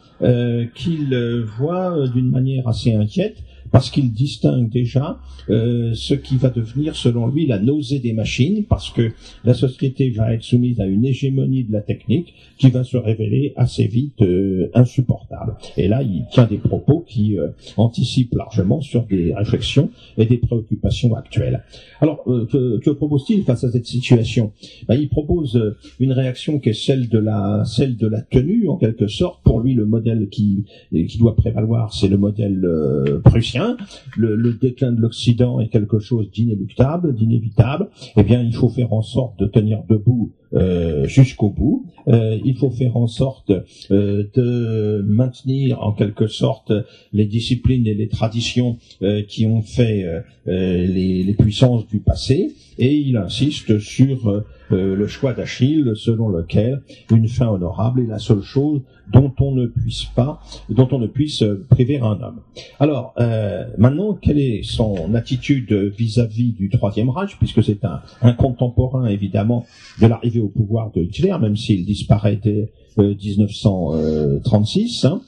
qu'il 0.75 1.45
voit 1.59 2.09
d'une 2.09 2.31
manière 2.31 2.69
assez 2.69 2.95
inquiète 2.95 3.37
parce 3.77 3.91
qu'il 3.91 4.11
distingue 4.11 4.71
déjà 4.71 5.19
euh, 5.51 5.93
ce 5.93 6.15
qui 6.15 6.39
va 6.39 6.49
devenir, 6.49 6.97
selon 6.97 7.27
lui, 7.27 7.47
la 7.47 7.59
nausée 7.59 7.99
des 7.99 8.15
machines, 8.15 8.65
parce 8.65 8.89
que 8.89 9.13
la 9.45 9.53
société 9.53 10.09
va 10.09 10.33
être 10.33 10.43
soumise 10.43 10.81
à 10.81 10.87
une 10.87 11.05
hégémonie 11.05 11.63
de 11.63 11.75
la 11.75 11.83
technique 11.83 12.33
qui 12.57 12.71
va 12.71 12.85
se 12.85 12.97
révéler 12.97 13.53
assez 13.55 13.87
vite 13.87 14.23
euh, 14.23 14.71
insupportable. 14.73 15.57
Et 15.77 15.89
là, 15.89 16.03
il 16.03 16.25
tient 16.33 16.47
des 16.47 16.57
propos 16.57 17.05
qui 17.07 17.39
euh, 17.39 17.49
anticipent 17.77 18.35
largement 18.35 18.81
sur 18.81 19.03
des 19.05 19.35
réflexions 19.35 19.91
et 20.17 20.25
des 20.25 20.39
préoccupations 20.39 21.15
actuelles. 21.15 21.63
Alors, 22.01 22.25
que, 22.25 22.79
que 22.79 22.91
propose-t-il 22.91 23.45
face 23.45 23.63
à 23.63 23.71
cette 23.71 23.87
situation? 23.87 24.53
Ben, 24.89 24.95
Il 24.95 25.11
propose 25.11 25.77
une 26.01 26.13
réaction 26.13 26.59
qui 26.61 26.71
est 26.71 26.73
celle 26.73 27.11
de 27.11 27.19
la 27.19 27.63
celle 27.67 27.97
de 27.97 28.07
la 28.07 28.23
tenue, 28.23 28.69
en 28.69 28.77
quelque 28.77 29.07
sorte. 29.07 29.43
Pour 29.43 29.61
lui, 29.61 29.75
le 29.75 29.85
modèle 29.85 30.29
qui 30.31 30.65
qui 30.93 31.19
doit 31.19 31.37
prévaloir, 31.37 31.93
c'est 31.93 32.09
le 32.09 32.17
modèle 32.17 32.67
prussien 33.23 33.66
le, 34.17 34.53
déclin 34.53 34.93
de 34.93 35.01
l'Occident 35.01 35.61
est 35.61 35.69
quelque 35.69 35.99
chose 35.99 36.31
d'inéluctable, 36.31 37.15
d'inévitable, 37.15 37.89
eh 38.17 38.23
bien 38.23 38.43
il 38.43 38.55
faut 38.55 38.69
faire 38.69 38.93
en 38.93 39.03
sorte 39.03 39.39
de 39.39 39.47
tenir 39.47 39.83
debout 39.89 40.33
euh, 40.55 41.07
jusqu'au 41.07 41.51
bout. 41.51 41.87
Euh, 42.09 42.39
il 42.45 42.57
faut 42.57 42.71
faire 42.71 42.97
en 42.97 43.09
sorte 43.09 43.51
euh, 43.91 44.25
de 44.35 45.05
maintenir 45.07 45.83
en 45.83 45.93
quelque 45.93 46.29
sorte 46.29 46.73
les 47.13 47.27
disciplines 47.27 47.87
et 47.87 47.95
les 47.95 48.09
traditions 48.09 48.79
qui 49.29 49.47
ont 49.47 49.63
fait 49.63 50.05
les, 50.47 51.23
les, 51.23 51.35
puissances 51.35 51.87
du 51.89 51.99
passé. 51.99 52.55
Et 52.79 52.95
il 52.95 53.17
insiste 53.17 53.79
sur 53.79 54.45
le 54.71 55.07
choix 55.07 55.33
d'Achille 55.33 55.93
selon 55.95 56.29
lequel 56.29 56.83
une 57.11 57.29
fin 57.29 57.49
honorable 57.49 58.01
est 58.03 58.07
la 58.07 58.19
seule 58.19 58.43
chose 58.43 58.83
dont 59.13 59.33
on 59.41 59.53
ne 59.53 59.67
puisse 59.67 60.05
pas, 60.05 60.41
dont 60.69 60.89
on 60.93 60.99
ne 60.99 61.07
puisse 61.07 61.45
priver 61.71 61.99
un 61.99 62.21
homme. 62.21 62.41
Alors 62.81 63.15
maintenant, 63.79 64.15
quelle 64.15 64.39
est 64.39 64.63
son 64.63 65.15
attitude 65.15 65.73
vis-à-vis 65.73 66.53
du 66.53 66.69
Troisième 66.69 67.11
Reich, 67.11 67.37
puisque 67.39 67.63
c'est 67.63 67.81
un, 67.85 68.33
contemporain 68.33 69.07
évidemment 69.07 69.65
de 70.01 70.07
l'arrivée 70.07 70.41
au 70.41 70.49
pouvoir 70.49 70.91
de 70.93 71.03
Hitler, 71.03 71.35
même 71.41 71.57
s'il 71.57 71.85
disparaît 71.85 72.39
dès 72.43 72.71
1936. 72.99 75.05
Hein. 75.05 75.21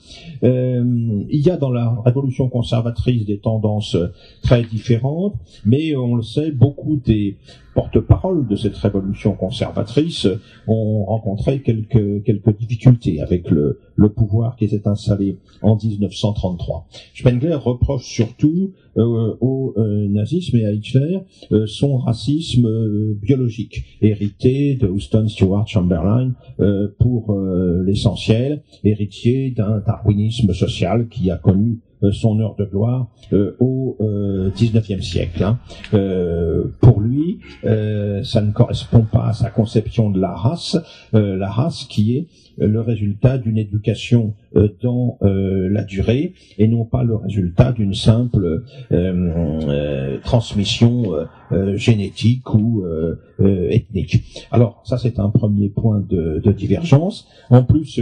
Euh, 0.42 1.22
il 1.28 1.40
y 1.40 1.50
a 1.50 1.56
dans 1.56 1.70
la 1.70 1.96
révolution 2.04 2.48
conservatrice 2.48 3.24
des 3.26 3.38
tendances 3.38 3.96
très 4.42 4.62
différentes, 4.62 5.34
mais 5.64 5.94
on 5.96 6.16
le 6.16 6.22
sait, 6.22 6.50
beaucoup 6.50 6.96
des 6.96 7.36
porte-parole 7.74 8.48
de 8.48 8.56
cette 8.56 8.76
révolution 8.76 9.34
conservatrice 9.34 10.26
ont 10.66 11.04
rencontré 11.04 11.60
quelques, 11.60 12.24
quelques 12.24 12.58
difficultés 12.58 13.20
avec 13.20 13.50
le, 13.50 13.67
le 13.96 14.08
pouvoir 14.08 14.56
qui 14.56 14.68
s'est 14.68 14.86
installé 14.86 15.36
en 15.62 15.76
1933. 15.76 16.86
Spengler 17.14 17.54
reproche 17.54 18.04
surtout 18.04 18.72
euh, 18.96 19.36
au 19.40 19.74
euh, 19.76 20.08
nazisme 20.08 20.56
et 20.56 20.64
à 20.64 20.72
Hitler 20.72 21.20
euh, 21.52 21.66
son 21.66 21.98
racisme 21.98 22.68
biologique, 23.14 23.84
hérité 24.00 24.74
de 24.74 24.86
Houston 24.88 25.28
Stewart 25.28 25.66
Chamberlain 25.66 26.32
pour 26.98 27.36
l'essentiel, 27.84 28.62
héritier 28.84 29.50
d'un 29.50 29.78
darwinisme 29.78 30.52
social 30.52 31.08
qui 31.08 31.30
a 31.30 31.36
connu 31.36 31.78
euh, 31.87 31.87
son 32.12 32.40
heure 32.40 32.54
de 32.56 32.64
gloire 32.64 33.08
euh, 33.32 33.56
au 33.58 33.96
euh, 34.00 34.50
19e 34.50 35.02
siècle. 35.02 35.42
Hein. 35.42 35.58
Euh, 35.94 36.64
pour 36.80 37.00
lui, 37.00 37.40
ça 37.62 38.40
ne 38.40 38.52
correspond 38.52 39.02
pas 39.02 39.28
à 39.28 39.32
sa 39.32 39.50
conception 39.50 40.10
de 40.10 40.20
la 40.20 40.34
race, 40.34 40.76
la 41.12 41.48
race 41.48 41.84
qui 41.84 42.16
est 42.16 42.26
le 42.58 42.80
résultat 42.80 43.38
d'une 43.38 43.58
éducation 43.58 44.34
dans 44.82 45.18
la 45.20 45.84
durée 45.84 46.34
et 46.58 46.68
non 46.68 46.84
pas 46.84 47.02
le 47.04 47.16
résultat 47.16 47.72
d'une 47.72 47.94
simple 47.94 48.62
transmission 50.22 51.04
génétique 51.74 52.52
ou 52.54 52.84
ethnique. 53.40 54.46
Alors 54.50 54.82
ça 54.84 54.98
c'est 54.98 55.18
un 55.18 55.30
premier 55.30 55.68
point 55.68 56.00
de, 56.00 56.40
de 56.42 56.52
divergence. 56.52 57.28
En 57.50 57.62
plus, 57.62 58.00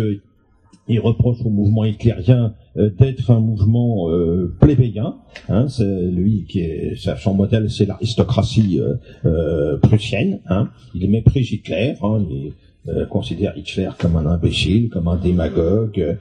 il 0.89 1.01
reproche 1.01 1.39
au 1.45 1.51
mouvement 1.51 1.85
hitlérien 1.85 2.55
euh, 2.77 2.91
d'être 2.91 3.31
un 3.31 3.41
mouvement 3.41 4.11
euh, 4.11 4.55
plébéien. 4.61 5.17
Hein, 5.49 5.69
c'est 5.69 5.85
lui 5.85 6.45
qui 6.49 6.61
est 6.61 6.97
son 7.19 7.35
modèle, 7.35 7.71
c'est 7.71 7.87
l'aristocratie 7.87 8.81
euh, 8.81 8.95
euh, 9.25 9.79
prussienne. 9.79 10.41
Hein. 10.49 10.71
Il 10.95 11.09
méprise 11.11 11.53
Hitler. 11.53 11.95
Hein, 12.03 12.25
il, 12.31 12.53
considère 13.11 13.57
Hitler 13.57 13.91
comme 13.99 14.17
un 14.17 14.27
imbécile, 14.27 14.89
comme 14.91 15.09
un 15.09 15.17
démagogue. 15.17 16.19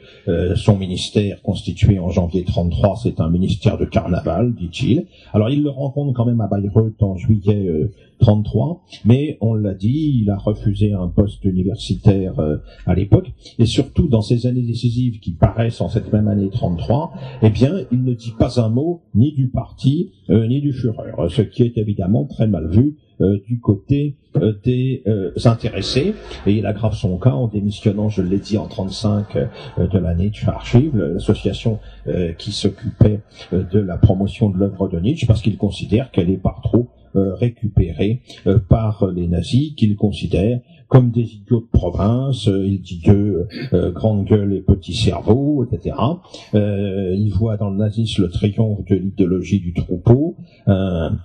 son 0.56 0.78
ministère, 0.78 1.41
constitué 1.41 1.99
en 1.99 2.10
janvier 2.10 2.43
33, 2.43 2.99
c'est 3.04 3.19
un 3.19 3.30
ministère 3.30 3.78
de 3.78 3.86
carnaval, 3.86 4.54
dit-il. 4.54 5.06
Alors 5.34 5.49
il 5.49 5.63
le 5.63 5.69
rencontre 5.69 6.13
quand 6.13 6.25
même 6.25 6.41
à 6.41 6.47
Bayreuth 6.47 7.01
en 7.01 7.17
juillet 7.17 7.89
33, 8.19 8.84
mais 9.06 9.38
on 9.41 9.54
l'a 9.54 9.73
dit, 9.73 10.21
il 10.21 10.30
a 10.30 10.38
refusé 10.38 10.93
un 10.93 11.08
poste 11.08 11.43
universitaire 11.43 12.39
euh, 12.39 12.58
à 12.86 12.95
l'époque, 12.95 13.32
et 13.60 13.65
surtout 13.65 14.08
dans 14.08 14.21
ces 14.21 14.47
années 14.47 14.62
décisives 14.62 15.19
qui 15.19 15.32
paraissent 15.32 15.82
en 15.82 15.89
cette 15.89 16.12
même 16.13 16.28
année 16.28 16.49
33, 16.49 17.13
eh 17.41 17.49
bien, 17.49 17.82
il 17.91 18.04
ne 18.04 18.13
dit 18.13 18.34
pas 18.38 18.60
un 18.60 18.69
mot 18.69 19.01
ni 19.13 19.34
du 19.34 19.47
parti 19.47 20.12
euh, 20.30 20.47
ni 20.47 20.62
du 20.62 20.73
Führer, 20.73 21.12
ce 21.30 21.41
qui 21.41 21.63
est 21.63 21.78
évidemment 21.78 22.25
très 22.25 22.47
mal 22.47 22.69
vu 22.69 22.80
euh, 22.80 23.04
du 23.19 23.60
côté 23.60 24.15
des 24.63 25.04
intéressés. 25.45 26.13
Et 26.45 26.54
il 26.54 26.65
aggrave 26.65 26.93
son 26.93 27.17
cas 27.17 27.32
en 27.32 27.47
démissionnant, 27.47 28.10
je 28.10 28.21
l'ai 28.21 28.39
dit, 28.39 28.58
en 28.58 28.67
35 28.67 29.38
de 29.78 29.97
la 29.97 30.13
Nietzsche 30.15 30.47
Archive, 30.47 30.97
l'association 30.97 31.80
qui 32.38 32.51
s'occupait 32.51 33.21
de 33.51 33.80
la 33.80 33.97
promotion 33.97 34.49
de 34.49 34.58
l'œuvre 34.58 34.88
de 34.88 34.99
Nietzsche 34.99 35.25
parce 35.25 35.41
qu'il 35.41 35.58
considère 35.58 36.12
qu'elle 36.12 36.30
est 36.30 36.38
par 36.38 36.62
trop 36.62 36.89
euh, 37.15 37.34
récupérés 37.34 38.21
euh, 38.45 38.60
par 38.60 39.08
les 39.08 39.28
nazis 39.28 39.73
qu'ils 39.75 39.95
considèrent 39.95 40.60
comme 40.87 41.11
des 41.11 41.33
idiots 41.35 41.61
de 41.61 41.77
province, 41.77 42.47
euh, 42.47 42.65
il 42.65 42.81
dit 42.81 43.01
que 43.01 43.47
grande 43.91 44.25
gueule 44.25 44.53
et 44.53 44.61
petit 44.61 44.93
cerveau, 44.93 45.65
etc. 45.65 45.95
il 46.53 47.31
voit 47.31 47.57
dans 47.57 47.69
le 47.69 47.77
nazisme 47.77 48.23
le 48.23 48.29
triomphe 48.29 48.85
de 48.85 48.95
l'idéologie 48.95 49.59
du 49.59 49.73
troupeau, 49.73 50.35
un, 50.67 51.17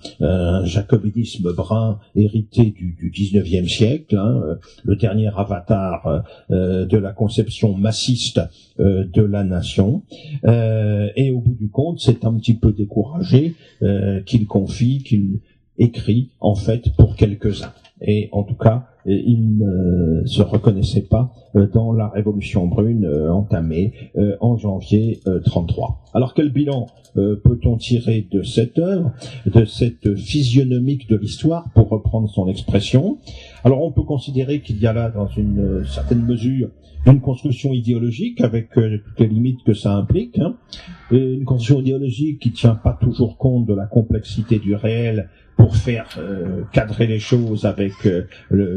jacobinisme 0.64 1.52
brun 1.54 1.98
hérité 2.14 2.70
du, 2.70 2.96
du 2.98 3.10
19e 3.10 3.68
siècle, 3.68 4.16
hein, 4.16 4.58
le 4.84 4.96
dernier 4.96 5.30
avatar 5.36 6.24
de 6.48 6.96
la 6.96 7.12
conception 7.12 7.74
massiste 7.76 8.40
de 8.78 9.22
la 9.22 9.44
nation. 9.44 10.02
et 10.44 11.30
au 11.30 11.40
bout 11.40 11.54
du 11.54 11.68
compte, 11.68 12.00
c'est 12.00 12.24
un 12.24 12.34
petit 12.34 12.54
peu 12.54 12.72
découragé 12.72 13.54
qu'il 14.26 14.46
confie, 14.46 15.02
qu'il 15.02 15.40
écrit 15.80 16.30
en 16.40 16.54
fait 16.54 16.90
pour 16.96 17.16
quelques-uns. 17.16 17.72
Et 18.02 18.28
en 18.32 18.44
tout 18.44 18.54
cas, 18.54 18.86
il 19.06 19.58
ne 19.58 20.24
se 20.26 20.42
reconnaissait 20.42 21.02
pas 21.02 21.32
euh, 21.56 21.66
dans 21.66 21.92
la 21.92 22.08
révolution 22.08 22.66
brune 22.66 23.04
euh, 23.04 23.32
entamée 23.32 23.92
euh, 24.16 24.36
en 24.40 24.56
janvier 24.56 25.20
33. 25.44 26.04
Alors 26.14 26.34
quel 26.34 26.50
bilan 26.50 26.86
peut-on 27.14 27.76
tirer 27.76 28.26
de 28.30 28.42
cette 28.42 28.78
œuvre, 28.78 29.10
de 29.44 29.64
cette 29.64 30.14
physionomique 30.14 31.08
de 31.08 31.16
l'histoire, 31.16 31.68
pour 31.74 31.88
reprendre 31.88 32.28
son 32.30 32.46
expression? 32.46 33.18
Alors 33.64 33.82
on 33.82 33.90
peut 33.90 34.04
considérer 34.04 34.60
qu'il 34.60 34.78
y 34.78 34.86
a 34.86 34.92
là, 34.92 35.10
dans 35.10 35.26
une 35.26 35.84
certaine 35.84 36.24
mesure, 36.24 36.68
une 37.06 37.20
construction 37.20 37.72
idéologique 37.72 38.40
avec 38.40 38.70
toutes 38.70 39.18
les 39.18 39.26
limites 39.26 39.64
que 39.64 39.74
ça 39.74 39.96
implique, 39.96 40.38
hein, 40.38 40.54
une 41.10 41.44
construction 41.44 41.80
idéologique 41.80 42.38
qui 42.40 42.52
tient 42.52 42.76
pas 42.76 42.96
toujours 43.00 43.38
compte 43.38 43.66
de 43.66 43.74
la 43.74 43.86
complexité 43.86 44.60
du 44.60 44.76
réel 44.76 45.28
pour 45.56 45.76
faire 45.76 46.06
euh, 46.18 46.62
cadrer 46.72 47.06
les 47.06 47.18
choses 47.18 47.64
avec 47.64 47.92
euh, 48.06 48.26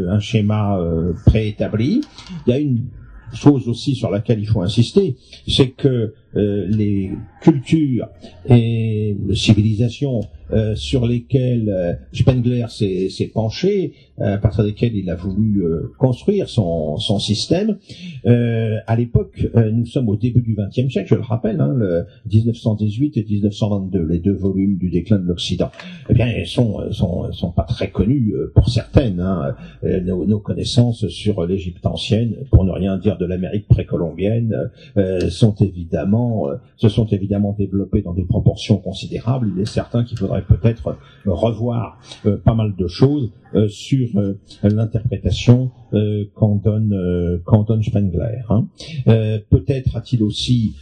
un 0.09 0.19
schéma 0.19 0.77
euh, 0.77 1.13
préétabli. 1.25 2.01
Il 2.45 2.49
y 2.49 2.53
a 2.53 2.59
une 2.59 2.86
chose 3.33 3.67
aussi 3.67 3.95
sur 3.95 4.12
laquelle 4.12 4.39
il 4.39 4.47
faut 4.47 4.62
insister, 4.62 5.15
c'est 5.47 5.69
que 5.69 6.13
euh, 6.35 6.65
les 6.67 7.11
cultures 7.41 8.07
et 8.49 9.15
civilisations 9.35 10.21
euh, 10.51 10.75
sur 10.75 11.05
lesquelles 11.05 11.69
euh, 11.69 11.93
Spengler 12.11 12.65
s'est 12.69 13.31
penché, 13.33 13.93
à 14.19 14.37
partir 14.37 14.63
desquelles 14.63 14.95
il 14.95 15.09
a 15.09 15.15
voulu 15.15 15.63
construire 15.97 16.47
son, 16.47 16.97
système. 17.19 17.77
à 18.25 18.95
l'époque, 18.95 19.47
nous 19.55 19.85
sommes 19.85 20.07
au 20.09 20.15
début 20.15 20.41
du 20.41 20.55
XXe 20.55 20.91
siècle, 20.91 21.09
je 21.09 21.15
le 21.15 21.21
rappelle, 21.21 21.59
hein, 21.59 21.73
le 21.75 22.05
1918 22.31 23.17
et 23.17 23.25
1922, 23.27 24.05
les 24.05 24.19
deux 24.19 24.33
volumes 24.33 24.77
du 24.77 24.89
déclin 24.89 25.17
de 25.17 25.25
l'Occident. 25.25 25.71
Eh 26.09 26.13
bien, 26.13 26.27
ils 26.27 26.45
sont, 26.45 26.91
sont, 26.91 27.51
pas 27.55 27.63
très 27.63 27.89
connus 27.89 28.33
pour 28.53 28.69
certaines. 28.69 29.19
Hein, 29.19 29.55
nos, 29.83 30.39
connaissances 30.39 31.07
sur 31.07 31.45
l'Égypte 31.45 31.85
ancienne, 31.85 32.35
pour 32.51 32.63
ne 32.63 32.71
rien 32.71 32.97
dire 32.97 33.17
de 33.17 33.25
l'Amérique 33.25 33.67
précolombienne, 33.67 34.69
sont 35.29 35.55
évidemment 35.55 36.22
euh, 36.23 36.55
se 36.77 36.89
sont 36.89 37.05
évidemment 37.07 37.55
développés 37.57 38.01
dans 38.01 38.13
des 38.13 38.23
proportions 38.23 38.77
considérables. 38.77 39.51
Il 39.55 39.62
est 39.62 39.65
certain 39.65 40.03
qu'il 40.03 40.17
faudrait 40.17 40.43
peut-être 40.43 40.97
revoir 41.25 41.99
euh, 42.25 42.38
pas 42.38 42.53
mal 42.53 42.75
de 42.75 42.88
choses 42.88 43.31
euh, 43.55 43.67
sur 43.67 44.09
l'interprétation 44.63 45.71
qu'en 46.33 46.55
donne, 46.55 47.39
qu'en 47.45 47.63
donne 47.63 47.83
Spengler. 47.83 48.41
Hein. 48.49 48.65
peut-être 49.49 49.95
a-t-il 49.95 50.23
aussi 50.23 50.75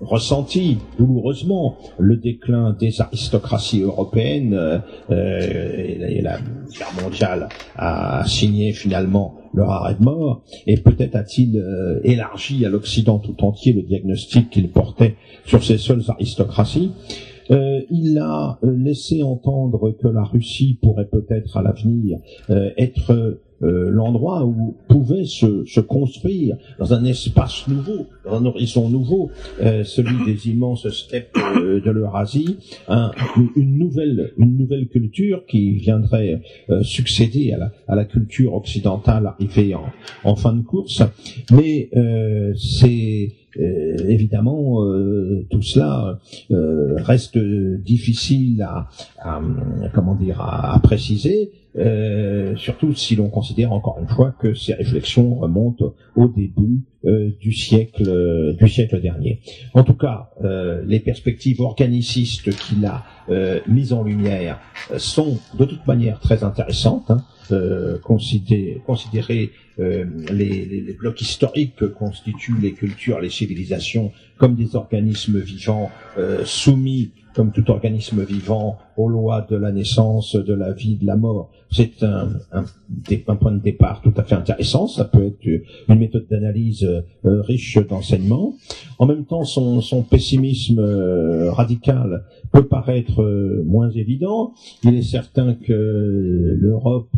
ressenti 0.00 0.78
douloureusement 0.98 1.76
le 1.98 2.16
déclin 2.16 2.76
des 2.78 3.00
aristocraties 3.00 3.82
européennes 3.82 4.82
et 5.10 6.20
la 6.22 6.38
guerre 6.38 7.02
mondiale 7.02 7.48
a 7.76 8.24
signé 8.26 8.72
finalement 8.72 9.38
leur 9.54 9.70
arrêt 9.70 9.94
de 9.94 10.04
mort, 10.04 10.42
et 10.66 10.76
peut-être 10.76 11.16
a-t-il 11.16 11.58
euh, 11.58 12.00
élargi 12.04 12.64
à 12.64 12.68
l'Occident 12.68 13.18
tout 13.18 13.42
entier 13.44 13.72
le 13.72 13.82
diagnostic 13.82 14.50
qu'il 14.50 14.70
portait 14.70 15.16
sur 15.44 15.62
ces 15.62 15.78
seules 15.78 16.02
aristocraties. 16.08 16.92
Euh, 17.50 17.80
il 17.90 18.18
a 18.18 18.58
euh, 18.62 18.76
laissé 18.76 19.22
entendre 19.22 19.96
que 20.00 20.08
la 20.08 20.22
Russie 20.22 20.78
pourrait 20.82 21.08
peut-être 21.08 21.56
à 21.56 21.62
l'avenir 21.62 22.18
être 22.76 23.40
euh, 23.62 23.90
l'endroit 23.90 24.44
où 24.44 24.76
pouvait 24.86 25.24
se, 25.24 25.64
se, 25.64 25.80
construire 25.80 26.56
dans 26.78 26.94
un 26.94 27.04
espace 27.04 27.66
nouveau, 27.66 28.06
dans 28.24 28.36
un 28.36 28.46
horizon 28.46 28.88
nouveau, 28.88 29.30
euh, 29.60 29.82
celui 29.82 30.24
des 30.26 30.48
immenses 30.48 30.88
steppes 30.90 31.36
euh, 31.36 31.80
de 31.80 31.90
l'Eurasie, 31.90 32.56
un, 32.86 33.10
une 33.56 33.76
nouvelle 33.76 34.32
une 34.38 34.56
nouvelle 34.56 34.86
culture 34.86 35.44
qui 35.46 35.72
viendrait 35.72 36.40
succéder 36.82 37.52
à 37.52 37.58
la, 37.58 37.72
à 37.88 37.96
la 37.96 38.04
culture 38.04 38.54
occidentale 38.54 39.26
arrivée 39.26 39.74
en, 39.74 39.86
en 40.24 40.36
fin 40.36 40.52
de 40.52 40.62
course. 40.62 41.02
Mais 41.50 41.90
c'est 42.56 43.32
évidemment, 43.56 44.84
tout 45.50 45.62
cela 45.62 46.18
reste 46.50 47.38
difficile 47.38 48.62
à, 48.62 48.88
à 49.18 49.40
comment 49.94 50.14
dire 50.14 50.40
à, 50.40 50.74
à 50.74 50.78
préciser 50.80 51.50
euh, 51.76 52.56
surtout 52.56 52.94
si 52.94 53.14
l'on 53.14 53.28
considère 53.28 53.72
encore 53.72 53.98
une 54.00 54.08
fois 54.08 54.34
que 54.40 54.54
ces 54.54 54.72
réflexions 54.74 55.34
remontent 55.34 55.94
au 56.16 56.26
début 56.26 56.80
euh, 57.04 57.30
du 57.40 57.52
siècle 57.52 58.56
du 58.58 58.68
siècle 58.68 59.00
dernier. 59.00 59.40
En 59.74 59.84
tout 59.84 59.94
cas, 59.94 60.30
les 60.86 61.00
perspectives 61.00 61.60
organicistes 61.60 62.50
qu'il 62.50 62.84
a 62.86 63.04
mises 63.66 63.92
en 63.92 64.02
lumière 64.02 64.60
sont 64.96 65.38
de 65.58 65.64
toute 65.64 65.86
manière 65.86 66.20
très 66.20 66.42
intéressantes. 66.42 67.10
Hein. 67.10 67.22
considérer, 68.02 68.82
considérer 68.84 69.50
les, 69.78 70.04
les, 70.32 70.80
les, 70.80 70.92
blocs 70.92 71.20
historiques 71.20 71.76
que 71.76 71.86
constituent 71.86 72.60
les 72.60 72.72
cultures, 72.72 73.20
les 73.20 73.30
civilisations 73.30 74.12
comme 74.38 74.54
des 74.54 74.76
organismes 74.76 75.38
vivants 75.38 75.90
soumis 76.44 77.10
comme 77.38 77.52
tout 77.52 77.70
organisme 77.70 78.24
vivant, 78.24 78.78
aux 78.96 79.08
lois 79.08 79.46
de 79.48 79.54
la 79.54 79.70
naissance, 79.70 80.34
de 80.34 80.54
la 80.54 80.72
vie, 80.72 80.96
de 80.96 81.06
la 81.06 81.14
mort. 81.14 81.52
C'est 81.70 82.02
un, 82.02 83.36
point 83.36 83.52
de 83.52 83.60
départ 83.60 84.00
tout 84.02 84.12
à 84.16 84.22
fait 84.22 84.34
intéressant. 84.34 84.86
Ça 84.86 85.04
peut 85.04 85.26
être 85.26 85.62
une 85.88 85.98
méthode 85.98 86.26
d'analyse 86.30 86.82
euh, 86.84 87.42
riche 87.42 87.76
d'enseignements. 87.76 88.54
En 88.98 89.06
même 89.06 89.26
temps, 89.26 89.44
son, 89.44 90.02
pessimisme 90.02 90.78
euh, 90.78 91.52
radical 91.52 92.24
peut 92.52 92.66
paraître 92.66 93.22
euh, 93.22 93.62
moins 93.66 93.90
évident. 93.90 94.54
Il 94.82 94.94
est 94.94 95.02
certain 95.02 95.54
que 95.54 96.56
l'Europe, 96.58 97.10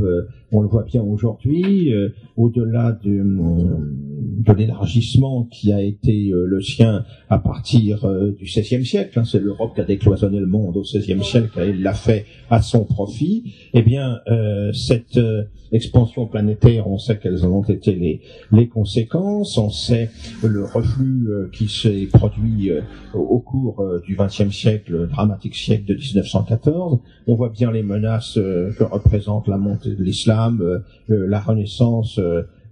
on 0.52 0.60
le 0.60 0.68
voit 0.68 0.82
bien 0.82 1.02
aujourd'hui, 1.02 1.92
au-delà 2.36 2.98
de, 3.04 4.52
l'élargissement 4.56 5.44
qui 5.44 5.72
a 5.72 5.80
été 5.80 6.32
le 6.32 6.60
sien 6.60 7.04
à 7.28 7.38
partir 7.38 8.06
du 8.36 8.44
XVIe 8.44 8.84
siècle, 8.84 9.18
hein, 9.18 9.24
c'est 9.24 9.38
l'Europe 9.38 9.74
qui 9.74 9.80
a 9.80 9.84
décloisonné 9.84 10.40
le 10.40 10.46
monde 10.46 10.76
au 10.76 10.82
XVIe 10.82 11.22
siècle, 11.22 11.60
il 11.68 11.82
l'a 11.82 11.94
fait 11.94 12.26
à 12.50 12.62
son 12.62 12.84
profit, 12.84 13.54
eh 13.74 13.82
bien, 13.82 14.18
euh, 14.28 14.39
cette 14.72 15.16
euh, 15.16 15.44
expansion 15.72 16.26
planétaire, 16.26 16.88
on 16.88 16.98
sait 16.98 17.18
quelles 17.18 17.46
ont 17.46 17.62
été 17.62 18.20
les, 18.52 18.68
conséquences, 18.68 19.56
on 19.58 19.70
sait 19.70 20.10
le 20.42 20.64
reflux 20.64 21.28
euh, 21.28 21.48
qui 21.52 21.68
s'est 21.68 22.08
produit 22.12 22.72
au 23.14 23.38
cours 23.38 23.84
du 24.04 24.16
XXe 24.16 24.50
siècle, 24.50 25.08
dramatique 25.08 25.54
siècle 25.54 25.84
de 25.86 25.94
1914. 25.94 26.98
On 27.26 27.34
voit 27.34 27.50
bien 27.50 27.70
les 27.70 27.82
menaces 27.82 28.34
que 28.34 28.84
représente 28.84 29.48
la 29.48 29.58
montée 29.58 29.94
de 29.94 30.02
l'islam, 30.02 30.82
la 31.08 31.40
renaissance 31.40 32.18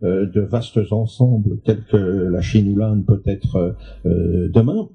de 0.03 0.41
vastes 0.41 0.93
ensembles 0.93 1.59
tels 1.65 1.85
que 1.85 1.97
la 1.97 2.41
Chine 2.41 2.69
ou 2.73 2.77
l'Inde 2.77 3.05
peut-être 3.07 3.77
demain. 4.05 4.89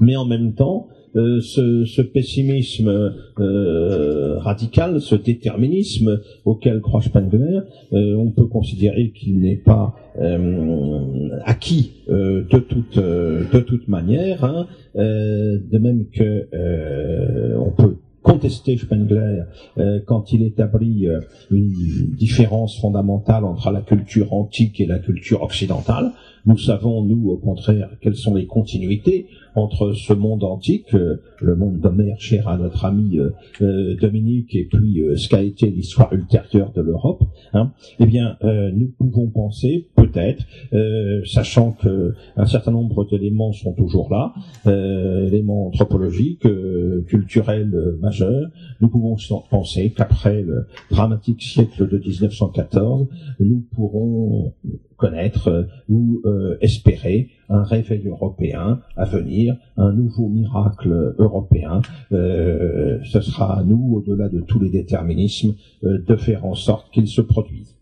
Mais 0.00 0.16
en 0.16 0.24
même 0.24 0.54
temps, 0.54 0.88
euh, 1.16 1.40
ce, 1.40 1.84
ce, 1.84 2.02
pessimisme 2.02 3.14
euh, 3.38 4.38
radical, 4.38 5.00
ce 5.00 5.14
déterminisme 5.14 6.20
auquel 6.44 6.80
croit 6.80 7.02
Spengler, 7.02 7.60
euh, 7.92 8.14
on 8.14 8.30
peut 8.30 8.46
considérer 8.46 9.10
qu'il 9.10 9.40
n'est 9.40 9.56
pas 9.56 9.94
acquis 11.44 11.92
de 12.08 12.58
toute 12.58 12.98
de 12.98 13.60
toute 13.60 13.86
manière, 13.86 14.42
hein, 14.44 14.66
de 14.96 15.78
même 15.78 16.06
que 16.12 16.48
on 17.56 17.70
peut 17.70 17.98
contester 18.32 18.76
Spengler 18.76 19.42
quand 20.06 20.32
il 20.32 20.42
établit 20.42 21.06
une 21.50 22.14
différence 22.16 22.78
fondamentale 22.80 23.44
entre 23.44 23.70
la 23.70 23.80
culture 23.80 24.32
antique 24.32 24.80
et 24.80 24.86
la 24.86 24.98
culture 24.98 25.42
occidentale. 25.42 26.12
Nous 26.46 26.56
savons, 26.56 27.02
nous, 27.02 27.30
au 27.30 27.36
contraire, 27.36 27.90
quelles 28.00 28.16
sont 28.16 28.34
les 28.34 28.46
continuités 28.46 29.26
entre 29.54 29.92
ce 29.92 30.12
monde 30.12 30.44
antique, 30.44 30.94
euh, 30.94 31.20
le 31.40 31.56
monde 31.56 31.78
d'Homère 31.78 32.20
cher 32.20 32.48
à 32.48 32.56
notre 32.56 32.84
ami 32.84 33.18
euh, 33.18 33.30
euh, 33.60 33.96
Dominique, 34.00 34.54
et 34.54 34.64
puis 34.64 35.02
ce 35.16 35.28
qu'a 35.28 35.42
été 35.42 35.68
l'histoire 35.68 36.12
ultérieure 36.12 36.72
de 36.72 36.80
l'Europe, 36.80 37.22
hein, 37.52 37.72
eh 37.98 38.06
bien, 38.06 38.36
nous 38.42 38.88
pouvons 38.98 39.28
penser, 39.28 39.88
peut-être, 40.08 40.44
sachant 41.26 41.72
que 41.72 42.14
un 42.36 42.46
certain 42.46 42.70
nombre 42.70 43.04
d'éléments 43.08 43.52
sont 43.52 43.72
toujours 43.72 44.10
là, 44.10 44.34
éléments 44.66 45.66
anthropologiques, 45.68 46.46
culturels 47.06 47.96
majeurs, 48.00 48.48
nous 48.80 48.88
pouvons 48.88 49.16
penser 49.50 49.92
qu'après 49.96 50.42
le 50.42 50.66
dramatique 50.90 51.42
siècle 51.42 51.88
de 51.88 51.98
1914, 51.98 53.08
nous 53.40 53.64
pourrons 53.74 54.54
connaître 54.96 55.66
ou 55.88 56.22
espérer 56.60 57.28
un 57.48 57.62
réveil 57.62 58.06
européen 58.06 58.80
à 58.96 59.04
venir, 59.04 59.56
un 59.76 59.92
nouveau 59.92 60.28
miracle 60.28 61.14
européen. 61.18 61.80
Euh, 62.12 62.98
ce 63.04 63.20
sera 63.20 63.58
à 63.58 63.64
nous, 63.64 63.96
au-delà 63.96 64.28
de 64.28 64.40
tous 64.40 64.60
les 64.60 64.70
déterminismes, 64.70 65.54
euh, 65.84 65.98
de 66.06 66.16
faire 66.16 66.44
en 66.44 66.54
sorte 66.54 66.90
qu'il 66.92 67.08
se 67.08 67.20
produise. 67.20 67.74